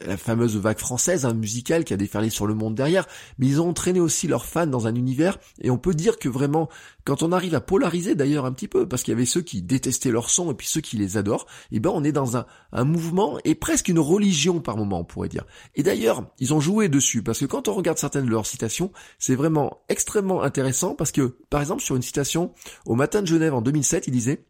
la 0.05 0.17
fameuse 0.17 0.55
vague 0.57 0.79
française 0.79 1.25
hein, 1.25 1.33
musicale 1.33 1.83
qui 1.83 1.93
a 1.93 1.97
déferlé 1.97 2.29
sur 2.29 2.45
le 2.45 2.53
monde 2.53 2.75
derrière, 2.75 3.07
mais 3.39 3.47
ils 3.47 3.61
ont 3.61 3.69
entraîné 3.69 3.99
aussi 3.99 4.27
leurs 4.27 4.45
fans 4.45 4.67
dans 4.67 4.87
un 4.87 4.95
univers 4.95 5.37
et 5.61 5.69
on 5.69 5.77
peut 5.77 5.93
dire 5.93 6.19
que 6.19 6.29
vraiment 6.29 6.69
quand 7.05 7.21
on 7.21 7.31
arrive 7.31 7.55
à 7.55 7.61
polariser 7.61 8.15
d'ailleurs 8.15 8.45
un 8.45 8.53
petit 8.53 8.67
peu, 8.67 8.87
parce 8.87 9.03
qu'il 9.03 9.11
y 9.11 9.15
avait 9.15 9.25
ceux 9.25 9.41
qui 9.41 9.61
détestaient 9.61 10.11
leur 10.11 10.29
son 10.29 10.51
et 10.51 10.53
puis 10.53 10.67
ceux 10.67 10.81
qui 10.81 10.97
les 10.97 11.17
adorent, 11.17 11.47
et 11.71 11.77
eh 11.77 11.79
ben 11.79 11.91
on 11.93 12.03
est 12.03 12.11
dans 12.11 12.37
un, 12.37 12.45
un 12.71 12.85
mouvement 12.85 13.37
et 13.43 13.55
presque 13.55 13.89
une 13.89 13.99
religion 13.99 14.61
par 14.61 14.77
moment, 14.77 14.99
on 14.99 15.03
pourrait 15.03 15.27
dire. 15.27 15.45
Et 15.75 15.83
d'ailleurs, 15.83 16.23
ils 16.39 16.53
ont 16.53 16.59
joué 16.59 16.87
dessus, 16.87 17.21
parce 17.21 17.39
que 17.39 17.45
quand 17.45 17.67
on 17.67 17.73
regarde 17.73 17.97
certaines 17.97 18.25
de 18.25 18.31
leurs 18.31 18.45
citations, 18.45 18.91
c'est 19.19 19.35
vraiment 19.35 19.81
extrêmement 19.89 20.43
intéressant, 20.43 20.95
parce 20.95 21.11
que, 21.11 21.35
par 21.49 21.59
exemple, 21.59 21.81
sur 21.81 21.95
une 21.95 22.01
citation 22.01 22.53
au 22.85 22.95
Matin 22.95 23.21
de 23.21 23.27
Genève 23.27 23.53
en 23.53 23.61
2007, 23.61 24.02
il 24.07 24.11
disait 24.11 24.45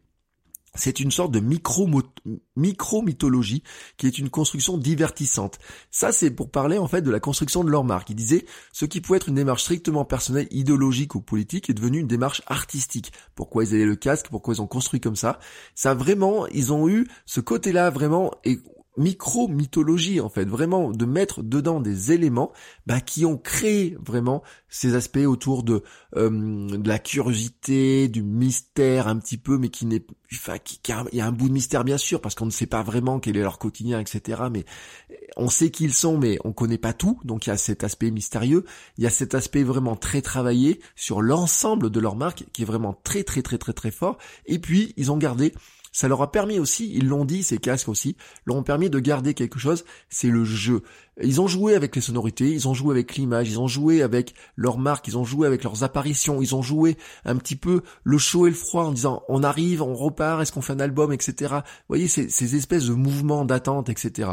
c'est 0.74 1.00
une 1.00 1.10
sorte 1.10 1.30
de 1.30 1.40
micro-mythologie 2.56 3.62
qui 3.96 4.06
est 4.06 4.18
une 4.18 4.28
construction 4.28 4.76
divertissante. 4.76 5.58
Ça, 5.90 6.10
c'est 6.10 6.30
pour 6.30 6.50
parler 6.50 6.78
en 6.78 6.88
fait 6.88 7.02
de 7.02 7.10
la 7.10 7.20
construction 7.20 7.62
de 7.62 7.70
leur 7.70 7.84
marque. 7.84 8.10
Il 8.10 8.16
disait, 8.16 8.44
ce 8.72 8.84
qui 8.84 9.00
pouvait 9.00 9.18
être 9.18 9.28
une 9.28 9.36
démarche 9.36 9.62
strictement 9.62 10.04
personnelle, 10.04 10.48
idéologique 10.50 11.14
ou 11.14 11.20
politique 11.20 11.70
est 11.70 11.74
devenu 11.74 12.00
une 12.00 12.08
démarche 12.08 12.42
artistique. 12.46 13.12
Pourquoi 13.36 13.62
ils 13.64 13.74
avaient 13.74 13.84
le 13.84 13.94
casque, 13.96 14.26
pourquoi 14.30 14.54
ils 14.54 14.62
ont 14.62 14.66
construit 14.66 15.00
comme 15.00 15.16
ça? 15.16 15.38
Ça 15.74 15.94
vraiment, 15.94 16.48
ils 16.48 16.72
ont 16.72 16.88
eu 16.88 17.06
ce 17.24 17.40
côté-là 17.40 17.90
vraiment, 17.90 18.32
et 18.44 18.58
micro-mythologie 18.96 20.20
en 20.20 20.28
fait, 20.28 20.44
vraiment 20.44 20.90
de 20.90 21.04
mettre 21.04 21.42
dedans 21.42 21.80
des 21.80 22.12
éléments 22.12 22.52
bah, 22.86 23.00
qui 23.00 23.24
ont 23.24 23.36
créé 23.36 23.96
vraiment 24.04 24.42
ces 24.68 24.94
aspects 24.94 25.26
autour 25.26 25.62
de, 25.62 25.82
euh, 26.16 26.30
de 26.30 26.88
la 26.88 26.98
curiosité, 26.98 28.08
du 28.08 28.22
mystère 28.22 29.08
un 29.08 29.16
petit 29.16 29.38
peu, 29.38 29.58
mais 29.58 29.68
qui 29.68 29.86
n'est, 29.86 30.04
enfin, 30.32 30.58
qui, 30.58 30.80
il 31.12 31.18
y 31.18 31.20
a 31.20 31.26
un 31.26 31.32
bout 31.32 31.48
de 31.48 31.54
mystère 31.54 31.84
bien 31.84 31.98
sûr 31.98 32.20
parce 32.20 32.34
qu'on 32.34 32.46
ne 32.46 32.50
sait 32.50 32.66
pas 32.66 32.82
vraiment 32.82 33.20
quel 33.20 33.36
est 33.36 33.42
leur 33.42 33.58
quotidien, 33.58 34.00
etc. 34.00 34.42
Mais 34.50 34.64
on 35.36 35.48
sait 35.48 35.70
qui 35.70 35.84
ils 35.84 35.94
sont, 35.94 36.18
mais 36.18 36.38
on 36.44 36.52
connaît 36.52 36.78
pas 36.78 36.92
tout, 36.92 37.20
donc 37.24 37.46
il 37.46 37.50
y 37.50 37.52
a 37.52 37.56
cet 37.56 37.84
aspect 37.84 38.10
mystérieux, 38.10 38.64
il 38.98 39.04
y 39.04 39.06
a 39.06 39.10
cet 39.10 39.34
aspect 39.34 39.62
vraiment 39.62 39.96
très 39.96 40.22
travaillé 40.22 40.80
sur 40.96 41.20
l'ensemble 41.20 41.90
de 41.90 42.00
leur 42.00 42.16
marque 42.16 42.44
qui 42.52 42.62
est 42.62 42.66
vraiment 42.66 42.98
très 43.04 43.24
très 43.24 43.42
très 43.42 43.58
très 43.58 43.72
très 43.72 43.90
fort. 43.90 44.18
Et 44.46 44.58
puis 44.58 44.94
ils 44.96 45.10
ont 45.10 45.18
gardé 45.18 45.52
ça 45.94 46.08
leur 46.08 46.20
a 46.22 46.32
permis 46.32 46.58
aussi, 46.58 46.92
ils 46.92 47.06
l'ont 47.06 47.24
dit, 47.24 47.44
ces 47.44 47.58
casques 47.58 47.88
aussi, 47.88 48.16
leur 48.46 48.56
ont 48.56 48.64
permis 48.64 48.90
de 48.90 48.98
garder 48.98 49.32
quelque 49.32 49.60
chose, 49.60 49.84
c'est 50.08 50.28
le 50.28 50.44
jeu. 50.44 50.82
Ils 51.22 51.40
ont 51.40 51.46
joué 51.46 51.76
avec 51.76 51.94
les 51.94 52.02
sonorités, 52.02 52.50
ils 52.50 52.66
ont 52.66 52.74
joué 52.74 52.92
avec 52.92 53.14
l'image, 53.14 53.48
ils 53.48 53.60
ont 53.60 53.68
joué 53.68 54.02
avec 54.02 54.34
leur 54.56 54.76
marque, 54.76 55.06
ils 55.06 55.16
ont 55.16 55.24
joué 55.24 55.46
avec 55.46 55.62
leurs 55.62 55.84
apparitions, 55.84 56.42
ils 56.42 56.56
ont 56.56 56.62
joué 56.62 56.98
un 57.24 57.36
petit 57.36 57.54
peu 57.54 57.82
le 58.02 58.18
chaud 58.18 58.48
et 58.48 58.50
le 58.50 58.56
froid 58.56 58.86
en 58.86 58.92
disant 58.92 59.22
on 59.28 59.44
arrive, 59.44 59.82
on 59.82 59.94
repart, 59.94 60.42
est-ce 60.42 60.50
qu'on 60.50 60.62
fait 60.62 60.72
un 60.72 60.80
album, 60.80 61.12
etc. 61.12 61.54
Vous 61.54 61.60
voyez, 61.88 62.08
ces 62.08 62.56
espèces 62.56 62.86
de 62.86 62.94
mouvements 62.94 63.44
d'attente, 63.44 63.88
etc 63.88 64.32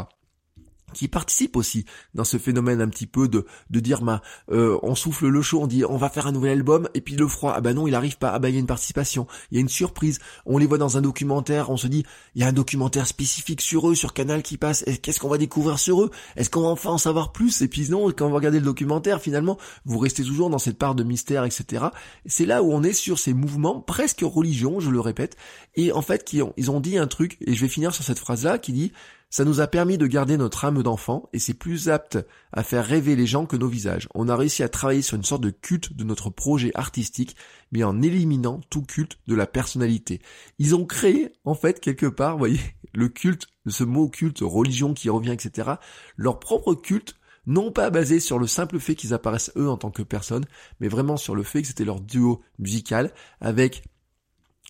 qui 0.92 1.08
participe 1.08 1.56
aussi 1.56 1.84
dans 2.14 2.24
ce 2.24 2.38
phénomène 2.38 2.80
un 2.80 2.88
petit 2.88 3.06
peu 3.06 3.28
de 3.28 3.46
de 3.70 3.80
dire 3.80 4.02
bah 4.02 4.22
euh, 4.50 4.78
on 4.82 4.94
souffle 4.94 5.28
le 5.28 5.42
chaud, 5.42 5.60
on 5.62 5.66
dit 5.66 5.84
on 5.84 5.96
va 5.96 6.08
faire 6.08 6.26
un 6.26 6.32
nouvel 6.32 6.52
album 6.52 6.88
et 6.94 7.00
puis 7.00 7.16
le 7.16 7.26
froid 7.26 7.54
ah 7.56 7.60
bah 7.60 7.74
non 7.74 7.86
il 7.86 7.94
arrive 7.94 8.18
pas 8.18 8.30
ah 8.30 8.38
bah 8.38 8.48
il 8.48 8.54
y 8.54 8.56
a 8.56 8.60
une 8.60 8.66
participation, 8.66 9.26
il 9.50 9.56
y 9.56 9.58
a 9.58 9.60
une 9.60 9.68
surprise, 9.68 10.20
on 10.46 10.58
les 10.58 10.66
voit 10.66 10.78
dans 10.78 10.96
un 10.96 11.00
documentaire, 11.00 11.70
on 11.70 11.76
se 11.76 11.86
dit 11.86 12.04
il 12.34 12.42
y 12.42 12.44
a 12.44 12.48
un 12.48 12.52
documentaire 12.52 13.06
spécifique 13.06 13.60
sur 13.60 13.88
eux 13.90 13.94
sur 13.94 14.12
Canal 14.12 14.42
qui 14.42 14.56
passe, 14.56 14.84
qu'est-ce 15.02 15.20
qu'on 15.20 15.28
va 15.28 15.38
découvrir 15.38 15.78
sur 15.78 16.02
eux? 16.02 16.10
Est-ce 16.36 16.50
qu'on 16.50 16.62
va 16.62 16.68
enfin 16.68 16.90
en 16.90 16.98
savoir 16.98 17.32
plus? 17.32 17.62
Et 17.62 17.68
puis 17.68 17.88
non 17.90 18.10
quand 18.12 18.26
on 18.26 18.30
va 18.30 18.36
regarder 18.36 18.58
le 18.58 18.64
documentaire 18.64 19.20
finalement 19.20 19.58
vous 19.84 19.98
restez 19.98 20.24
toujours 20.24 20.50
dans 20.50 20.58
cette 20.58 20.78
part 20.78 20.94
de 20.94 21.02
mystère 21.02 21.44
etc. 21.44 21.86
C'est 22.26 22.46
là 22.46 22.62
où 22.62 22.72
on 22.72 22.82
est 22.82 22.92
sur 22.92 23.18
ces 23.18 23.34
mouvements 23.34 23.80
presque 23.80 24.20
religion 24.22 24.80
je 24.80 24.90
le 24.90 25.00
répète 25.00 25.36
et 25.74 25.92
en 25.92 26.02
fait 26.02 26.24
qui 26.24 26.42
ont, 26.42 26.52
ils 26.56 26.70
ont 26.70 26.80
dit 26.80 26.98
un 26.98 27.06
truc 27.06 27.38
et 27.40 27.54
je 27.54 27.60
vais 27.60 27.68
finir 27.68 27.94
sur 27.94 28.04
cette 28.04 28.18
phrase 28.18 28.44
là 28.44 28.58
qui 28.58 28.72
dit 28.72 28.92
ça 29.32 29.46
nous 29.46 29.60
a 29.62 29.66
permis 29.66 29.96
de 29.96 30.06
garder 30.06 30.36
notre 30.36 30.66
âme 30.66 30.82
d'enfant 30.82 31.30
et 31.32 31.38
c'est 31.38 31.54
plus 31.54 31.88
apte 31.88 32.18
à 32.52 32.62
faire 32.62 32.84
rêver 32.84 33.16
les 33.16 33.24
gens 33.24 33.46
que 33.46 33.56
nos 33.56 33.66
visages. 33.66 34.06
On 34.14 34.28
a 34.28 34.36
réussi 34.36 34.62
à 34.62 34.68
travailler 34.68 35.00
sur 35.00 35.16
une 35.16 35.24
sorte 35.24 35.42
de 35.42 35.48
culte 35.48 35.94
de 35.94 36.04
notre 36.04 36.28
projet 36.28 36.70
artistique, 36.74 37.34
mais 37.72 37.82
en 37.82 38.02
éliminant 38.02 38.60
tout 38.68 38.82
culte 38.82 39.18
de 39.26 39.34
la 39.34 39.46
personnalité. 39.46 40.20
Ils 40.58 40.74
ont 40.74 40.84
créé, 40.84 41.32
en 41.44 41.54
fait, 41.54 41.80
quelque 41.80 42.04
part, 42.04 42.32
vous 42.32 42.40
voyez, 42.40 42.60
le 42.92 43.08
culte, 43.08 43.46
ce 43.66 43.84
mot 43.84 44.10
culte, 44.10 44.40
religion 44.42 44.92
qui 44.92 45.08
revient, 45.08 45.32
etc., 45.32 45.70
leur 46.18 46.38
propre 46.38 46.74
culte 46.74 47.16
non 47.46 47.72
pas 47.72 47.88
basé 47.88 48.20
sur 48.20 48.38
le 48.38 48.46
simple 48.46 48.78
fait 48.78 48.94
qu'ils 48.94 49.14
apparaissent 49.14 49.50
eux 49.56 49.68
en 49.68 49.78
tant 49.78 49.90
que 49.90 50.02
personne, 50.02 50.44
mais 50.78 50.88
vraiment 50.88 51.16
sur 51.16 51.34
le 51.34 51.42
fait 51.42 51.62
que 51.62 51.68
c'était 51.68 51.84
leur 51.84 52.00
duo 52.00 52.42
musical 52.58 53.12
avec 53.40 53.82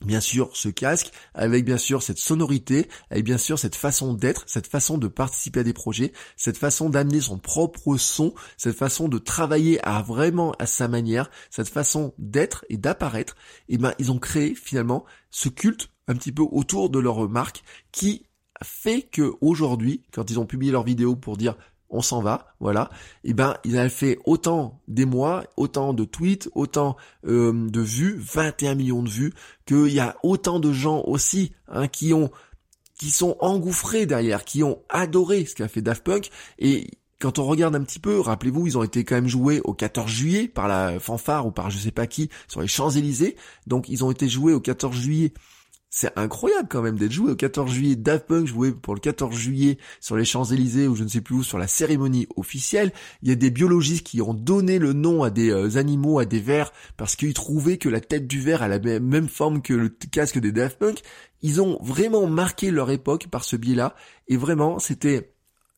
bien 0.05 0.21
sûr 0.21 0.51
ce 0.55 0.69
casque, 0.69 1.13
avec 1.35 1.65
bien 1.65 1.79
sûr 1.79 2.03
cette 2.03 2.19
sonorité, 2.19 2.89
avec 3.11 3.25
bien 3.25 3.39
sûr 3.39 3.59
cette 3.59 3.77
façon 3.77 4.15
d'être, 4.15 4.45
cette 4.47 4.67
façon 4.67 4.99
de 4.99 5.09
participer 5.09 5.61
à 5.61 5.65
des 5.65 5.73
projets, 5.73 6.13
cette 6.37 6.59
façon 6.59 6.91
d'amener 6.91 7.21
son 7.21 7.39
propre 7.39 7.97
son, 7.97 8.35
cette 8.57 8.77
façon 8.77 9.09
de 9.09 9.19
travailler 9.19 9.85
à 9.87 10.03
vraiment 10.03 10.53
à 10.59 10.67
sa 10.67 10.89
manière, 10.89 11.31
cette 11.51 11.69
façon 11.69 12.15
d'être 12.19 12.65
et 12.69 12.77
d'apparaître, 12.77 13.35
et 13.69 13.75
eh 13.75 13.79
ben 13.79 13.95
ils 13.99 14.13
ont 14.13 14.19
créé 14.19 14.55
finalement 14.55 15.05
ce 15.31 15.49
culte 15.49 15.89
un 16.09 16.15
petit 16.15 16.33
peu 16.33 16.43
autour 16.43 16.91
de 16.91 16.99
leur 16.99 17.29
marque 17.29 17.63
qui 17.93 18.27
fait 18.63 19.03
que 19.03 19.33
aujourd'hui, 19.41 20.03
quand 20.13 20.31
ils 20.31 20.39
ont 20.39 20.47
publié 20.47 20.73
leur 20.73 20.85
vidéo 20.85 21.17
pour 21.17 21.37
dire 21.37 21.57
on 21.93 22.03
s'en 22.03 22.23
va, 22.23 22.55
voilà. 22.59 22.91
Et 23.23 23.31
eh 23.31 23.35
ben, 23.35 23.57
il 23.65 23.79
a 23.79 23.89
fait 23.89 24.19
autant 24.25 24.81
des 24.89 25.07
autant 25.57 25.93
de 25.93 26.05
tweets, 26.05 26.49
autant 26.55 26.97
euh, 27.27 27.53
de 27.53 27.81
vues, 27.81 28.19
21 28.19 28.75
millions 28.75 29.03
de 29.03 29.11
vues, 29.11 29.35
qu'il 29.67 29.93
y 29.93 30.01
a 30.01 30.17
autant 30.23 30.59
de 30.59 30.73
gens 30.73 31.03
aussi 31.07 31.53
hein, 31.69 31.87
qui 31.89 32.13
ont 32.13 32.31
qui 32.99 33.11
sont 33.11 33.37
engouffrés 33.41 34.07
derrière, 34.07 34.45
qui 34.45 34.63
ont 34.63 34.79
adoré 34.89 35.45
ce 35.45 35.55
qu'a 35.55 35.69
fait 35.69 35.83
Daft 35.83 36.05
Punk 36.05 36.31
et 36.59 36.89
quand 37.21 37.39
on 37.39 37.45
regarde 37.45 37.77
un 37.77 37.83
petit 37.83 38.01
peu, 38.01 38.19
rappelez-vous, 38.19 38.67
ils 38.67 38.77
ont 38.77 38.83
été 38.83 39.05
quand 39.05 39.15
même 39.15 39.29
joués 39.29 39.61
au 39.63 39.75
14 39.75 40.11
juillet 40.11 40.49
par 40.49 40.67
la 40.67 40.99
fanfare 40.99 41.47
ou 41.47 41.53
par 41.53 41.71
je 41.71 41.79
sais 41.79 41.93
pas 41.93 42.09
qui 42.09 42.31
sur 42.49 42.61
les 42.61 42.67
Champs-Élysées. 42.67 43.37
Donc 43.69 43.89
ils 43.89 44.05
ont 44.05 44.11
été 44.11 44.29
joués 44.29 44.53
au 44.53 44.61
14 44.61 44.97
juillet 44.97 45.33
c'est 45.95 46.19
incroyable 46.19 46.69
quand 46.71 46.81
même 46.81 46.99
d'être 46.99 47.13
joué 47.13 47.33
au 47.33 47.37
14 47.37 47.71
juillet. 47.71 47.97
Daft 47.97 48.27
Punk 48.27 48.47
joué 48.47 48.73
pour 48.73 48.95
le 48.95 49.01
14 49.01 49.37
juillet 49.37 49.77
sur 50.01 50.17
les 50.17 50.25
Champs-Élysées 50.25 50.89
ou 50.89 50.97
je 50.97 51.05
ne 51.05 51.09
sais 51.09 51.21
plus 51.21 51.35
où 51.35 51.43
sur 51.43 51.59
la 51.59 51.69
cérémonie 51.69 52.27
officielle. 52.37 52.93
Il 53.23 53.29
y 53.29 53.33
a 53.33 53.35
des 53.35 53.51
biologistes 53.51 54.07
qui 54.07 54.23
ont 54.23 54.33
donné 54.33 54.79
le 54.79 54.95
nom 54.95 55.23
à 55.23 55.29
des 55.29 55.51
euh, 55.51 55.77
animaux, 55.77 56.19
à 56.19 56.25
des 56.25 56.41
vers 56.41 56.73
parce 56.97 57.15
qu'ils 57.15 57.35
trouvaient 57.35 57.77
que 57.77 57.91
la 57.91 58.01
tête 58.01 58.27
du 58.27 58.41
ver 58.41 58.63
a 58.63 58.69
la 58.69 58.79
même 58.79 59.29
forme 59.29 59.61
que 59.61 59.75
le 59.75 59.91
casque 59.91 60.39
des 60.39 60.51
Daft 60.51 60.79
Punk. 60.79 61.03
Ils 61.43 61.61
ont 61.61 61.79
vraiment 61.83 62.27
marqué 62.27 62.71
leur 62.71 62.91
époque 62.91 63.27
par 63.27 63.45
ce 63.45 63.57
biais-là 63.57 63.95
et 64.29 64.39
vraiment 64.39 64.79
c'était, 64.79 65.35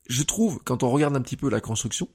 je 0.09 0.23
trouve, 0.23 0.61
quand 0.65 0.85
on 0.85 0.91
regarde 0.91 1.17
un 1.17 1.23
petit 1.23 1.37
peu 1.37 1.51
la 1.51 1.61
construction, 1.61 2.09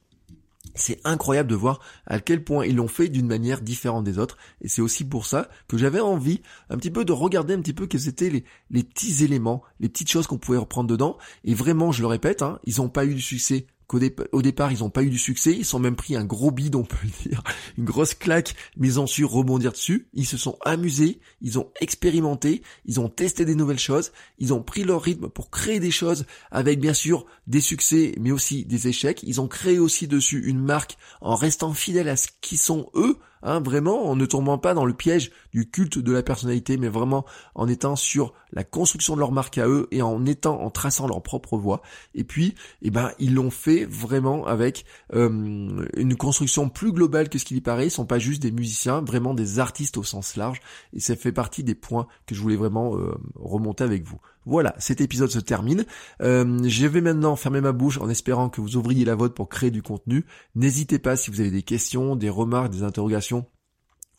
c'est 0.74 1.00
incroyable 1.04 1.48
de 1.48 1.54
voir 1.54 1.80
à 2.06 2.20
quel 2.20 2.44
point 2.44 2.64
ils 2.64 2.76
l'ont 2.76 2.88
fait 2.88 3.08
d'une 3.08 3.26
manière 3.26 3.60
différente 3.60 4.04
des 4.04 4.18
autres. 4.18 4.36
Et 4.60 4.68
c'est 4.68 4.82
aussi 4.82 5.04
pour 5.04 5.26
ça 5.26 5.48
que 5.68 5.78
j'avais 5.78 6.00
envie 6.00 6.42
un 6.68 6.76
petit 6.76 6.90
peu 6.90 7.04
de 7.04 7.12
regarder 7.12 7.54
un 7.54 7.60
petit 7.60 7.72
peu 7.72 7.86
quels 7.86 8.08
étaient 8.08 8.30
les, 8.70 8.84
petits 8.84 9.24
éléments, 9.24 9.62
les 9.80 9.88
petites 9.88 10.10
choses 10.10 10.26
qu'on 10.26 10.38
pouvait 10.38 10.58
reprendre 10.58 10.88
dedans. 10.88 11.18
Et 11.44 11.54
vraiment, 11.54 11.92
je 11.92 12.02
le 12.02 12.06
répète, 12.06 12.42
hein, 12.42 12.58
ils 12.64 12.76
n'ont 12.78 12.88
pas 12.88 13.04
eu 13.04 13.14
du 13.14 13.20
succès 13.20 13.66
qu'au 13.90 14.42
départ, 14.42 14.70
ils 14.70 14.78
n'ont 14.78 14.90
pas 14.90 15.02
eu 15.02 15.10
du 15.10 15.18
succès, 15.18 15.52
ils 15.52 15.64
sont 15.64 15.80
même 15.80 15.96
pris 15.96 16.14
un 16.14 16.24
gros 16.24 16.52
bide, 16.52 16.76
on 16.76 16.84
peut 16.84 16.96
le 17.02 17.28
dire, 17.28 17.42
une 17.78 17.84
grosse 17.84 18.14
claque, 18.14 18.54
mais 18.76 18.86
ils 18.86 19.00
ont 19.00 19.08
su 19.08 19.24
rebondir 19.24 19.72
dessus, 19.72 20.06
ils 20.14 20.26
se 20.26 20.36
sont 20.36 20.56
amusés, 20.64 21.18
ils 21.40 21.58
ont 21.58 21.72
expérimenté, 21.80 22.62
ils 22.84 23.00
ont 23.00 23.08
testé 23.08 23.44
des 23.44 23.56
nouvelles 23.56 23.80
choses, 23.80 24.12
ils 24.38 24.54
ont 24.54 24.62
pris 24.62 24.84
leur 24.84 25.02
rythme 25.02 25.28
pour 25.28 25.50
créer 25.50 25.80
des 25.80 25.90
choses 25.90 26.24
avec 26.52 26.78
bien 26.78 26.94
sûr 26.94 27.26
des 27.48 27.60
succès, 27.60 28.14
mais 28.20 28.30
aussi 28.30 28.64
des 28.64 28.86
échecs, 28.86 29.24
ils 29.24 29.40
ont 29.40 29.48
créé 29.48 29.80
aussi 29.80 30.06
dessus 30.06 30.40
une 30.46 30.60
marque 30.60 30.96
en 31.20 31.34
restant 31.34 31.74
fidèles 31.74 32.08
à 32.08 32.16
ce 32.16 32.28
qui 32.40 32.56
sont 32.56 32.90
eux, 32.94 33.18
Hein, 33.42 33.60
vraiment 33.60 34.06
en 34.06 34.16
ne 34.16 34.26
tombant 34.26 34.58
pas 34.58 34.74
dans 34.74 34.84
le 34.84 34.92
piège 34.92 35.30
du 35.52 35.70
culte 35.70 35.98
de 35.98 36.12
la 36.12 36.22
personnalité, 36.22 36.76
mais 36.76 36.88
vraiment 36.88 37.24
en 37.54 37.68
étant 37.68 37.96
sur 37.96 38.34
la 38.52 38.64
construction 38.64 39.14
de 39.14 39.20
leur 39.20 39.32
marque 39.32 39.56
à 39.56 39.66
eux 39.66 39.88
et 39.90 40.02
en 40.02 40.26
étant 40.26 40.60
en 40.60 40.70
traçant 40.70 41.06
leur 41.06 41.22
propre 41.22 41.56
voie. 41.56 41.80
Et 42.14 42.24
puis, 42.24 42.54
eh 42.82 42.90
ben, 42.90 43.12
ils 43.18 43.34
l'ont 43.34 43.50
fait 43.50 43.86
vraiment 43.86 44.46
avec 44.46 44.84
euh, 45.14 45.86
une 45.96 46.16
construction 46.16 46.68
plus 46.68 46.92
globale 46.92 47.28
que 47.30 47.38
ce 47.38 47.44
qu'il 47.46 47.56
y 47.56 47.62
paraît. 47.62 47.86
Ils 47.86 47.90
sont 47.90 48.06
pas 48.06 48.18
juste 48.18 48.42
des 48.42 48.50
musiciens, 48.50 49.00
vraiment 49.00 49.32
des 49.32 49.58
artistes 49.58 49.96
au 49.96 50.02
sens 50.02 50.36
large. 50.36 50.60
Et 50.92 51.00
ça 51.00 51.16
fait 51.16 51.32
partie 51.32 51.64
des 51.64 51.74
points 51.74 52.06
que 52.26 52.34
je 52.34 52.40
voulais 52.42 52.56
vraiment 52.56 52.96
euh, 52.96 53.14
remonter 53.36 53.84
avec 53.84 54.04
vous. 54.04 54.20
Voilà, 54.46 54.74
cet 54.78 55.00
épisode 55.00 55.30
se 55.30 55.38
termine. 55.38 55.84
Euh, 56.22 56.58
je 56.64 56.86
vais 56.86 57.00
maintenant 57.00 57.36
fermer 57.36 57.60
ma 57.60 57.72
bouche 57.72 57.98
en 57.98 58.08
espérant 58.08 58.48
que 58.48 58.60
vous 58.60 58.76
ouvriez 58.76 59.04
la 59.04 59.14
vôtre 59.14 59.34
pour 59.34 59.48
créer 59.48 59.70
du 59.70 59.82
contenu. 59.82 60.24
N'hésitez 60.54 60.98
pas 60.98 61.16
si 61.16 61.30
vous 61.30 61.40
avez 61.40 61.50
des 61.50 61.62
questions, 61.62 62.16
des 62.16 62.30
remarques, 62.30 62.70
des 62.70 62.82
interrogations. 62.82 63.46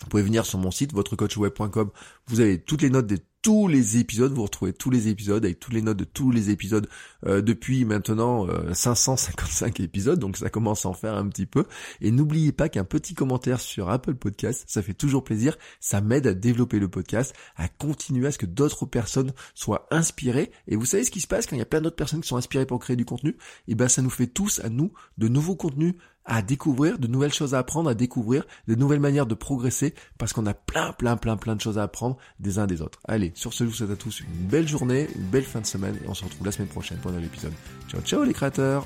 Vous 0.02 0.08
pouvez 0.10 0.24
venir 0.24 0.46
sur 0.46 0.60
mon 0.60 0.72
site, 0.72 0.94
votrecoachweb.com. 0.94 1.90
Vous 2.28 2.40
avez 2.40 2.60
toutes 2.60 2.82
les 2.82 2.90
notes 2.90 3.08
des 3.08 3.20
tous 3.42 3.68
les 3.68 3.98
épisodes, 3.98 4.32
vous 4.32 4.44
retrouvez 4.44 4.74
tous 4.74 4.90
les 4.90 5.08
épisodes 5.08 5.44
avec 5.44 5.60
toutes 5.60 5.74
les 5.74 5.82
notes 5.82 5.98
de 5.98 6.04
tous 6.04 6.32
les 6.32 6.52
épisodes 6.52 6.88
euh, 7.26 7.42
depuis 7.42 7.86
maintenant 7.86 8.48
555 8.72 9.80
euh, 9.80 9.84
épisodes, 9.84 10.20
donc 10.20 10.38
ça 10.38 10.50
commence 10.50 10.86
à 10.86 10.90
en 10.90 10.94
faire 10.94 11.16
un 11.16 11.28
petit 11.28 11.48
peu. 11.48 11.66
Et 12.02 12.12
n'oubliez 12.12 12.52
pas 12.52 12.70
qu'un 12.70 12.84
petit 12.84 13.16
commentaire 13.16 13.60
sur 13.60 13.90
Apple 13.90 14.14
Podcast, 14.14 14.66
ça 14.68 14.82
fait 14.82 14.94
toujours 14.94 15.24
plaisir, 15.24 15.58
ça 15.80 16.02
m'aide 16.02 16.28
à 16.28 16.34
développer 16.34 16.80
le 16.80 16.88
podcast, 16.88 17.34
à 17.56 17.68
continuer 17.68 18.28
à 18.28 18.32
ce 18.32 18.38
que 18.38 18.46
d'autres 18.46 18.86
personnes 18.86 19.34
soient 19.56 19.88
inspirées. 19.90 20.52
Et 20.68 20.76
vous 20.76 20.86
savez 20.86 21.04
ce 21.04 21.12
qui 21.12 21.22
se 21.22 21.28
passe 21.28 21.48
quand 21.48 21.56
il 21.56 21.60
y 21.60 21.64
a 21.64 21.66
plein 21.66 21.82
d'autres 21.82 21.96
personnes 21.96 22.22
qui 22.22 22.28
sont 22.28 22.38
inspirées 22.38 22.68
pour 22.68 22.80
créer 22.80 22.96
du 22.96 23.06
contenu? 23.06 23.32
Et 23.32 23.72
eh 23.72 23.76
ben 23.76 23.88
ça 23.88 24.04
nous 24.04 24.10
fait 24.10 24.28
tous 24.28 24.60
à 24.60 24.70
nous 24.70 24.94
de 25.18 25.28
nouveaux 25.28 25.56
contenus 25.56 25.96
à 26.26 26.42
découvrir, 26.42 27.00
de 27.00 27.08
nouvelles 27.08 27.34
choses 27.34 27.54
à 27.54 27.60
apprendre, 27.60 27.90
à 27.90 27.94
découvrir, 27.94 28.46
de 28.68 28.76
nouvelles 28.76 29.00
manières 29.00 29.26
de 29.26 29.36
progresser, 29.36 29.94
parce 30.18 30.34
qu'on 30.34 30.46
a 30.46 30.54
plein, 30.54 30.94
plein, 30.94 31.18
plein, 31.18 31.38
plein 31.38 31.56
de 31.56 31.62
choses 31.62 31.78
à 31.78 31.84
apprendre 31.84 32.18
des 32.40 32.60
uns 32.60 32.68
des 32.68 32.82
autres. 32.82 33.00
Allez, 33.08 33.32
sur 33.36 33.54
ce, 33.54 33.64
je 33.64 33.70
vous 33.70 33.76
souhaite 33.76 33.92
à 33.92 33.96
tous 33.96 34.22
une 34.22 34.48
belle 34.48 34.68
journée, 34.68 35.08
une 35.16 35.28
belle 35.28 35.44
fin 35.44 35.62
de 35.62 35.66
semaine, 35.66 35.96
et 36.04 36.08
on 36.08 36.14
se 36.14 36.24
retrouve 36.24 36.46
la 36.46 36.52
semaine 36.52 36.70
prochaine 36.70 36.98
pour 36.98 37.12
un 37.12 37.16
nouvel 37.16 37.28
épisode. 37.28 37.54
Ciao, 37.90 38.02
ciao 38.02 38.24
les 38.24 38.34
créateurs 38.34 38.86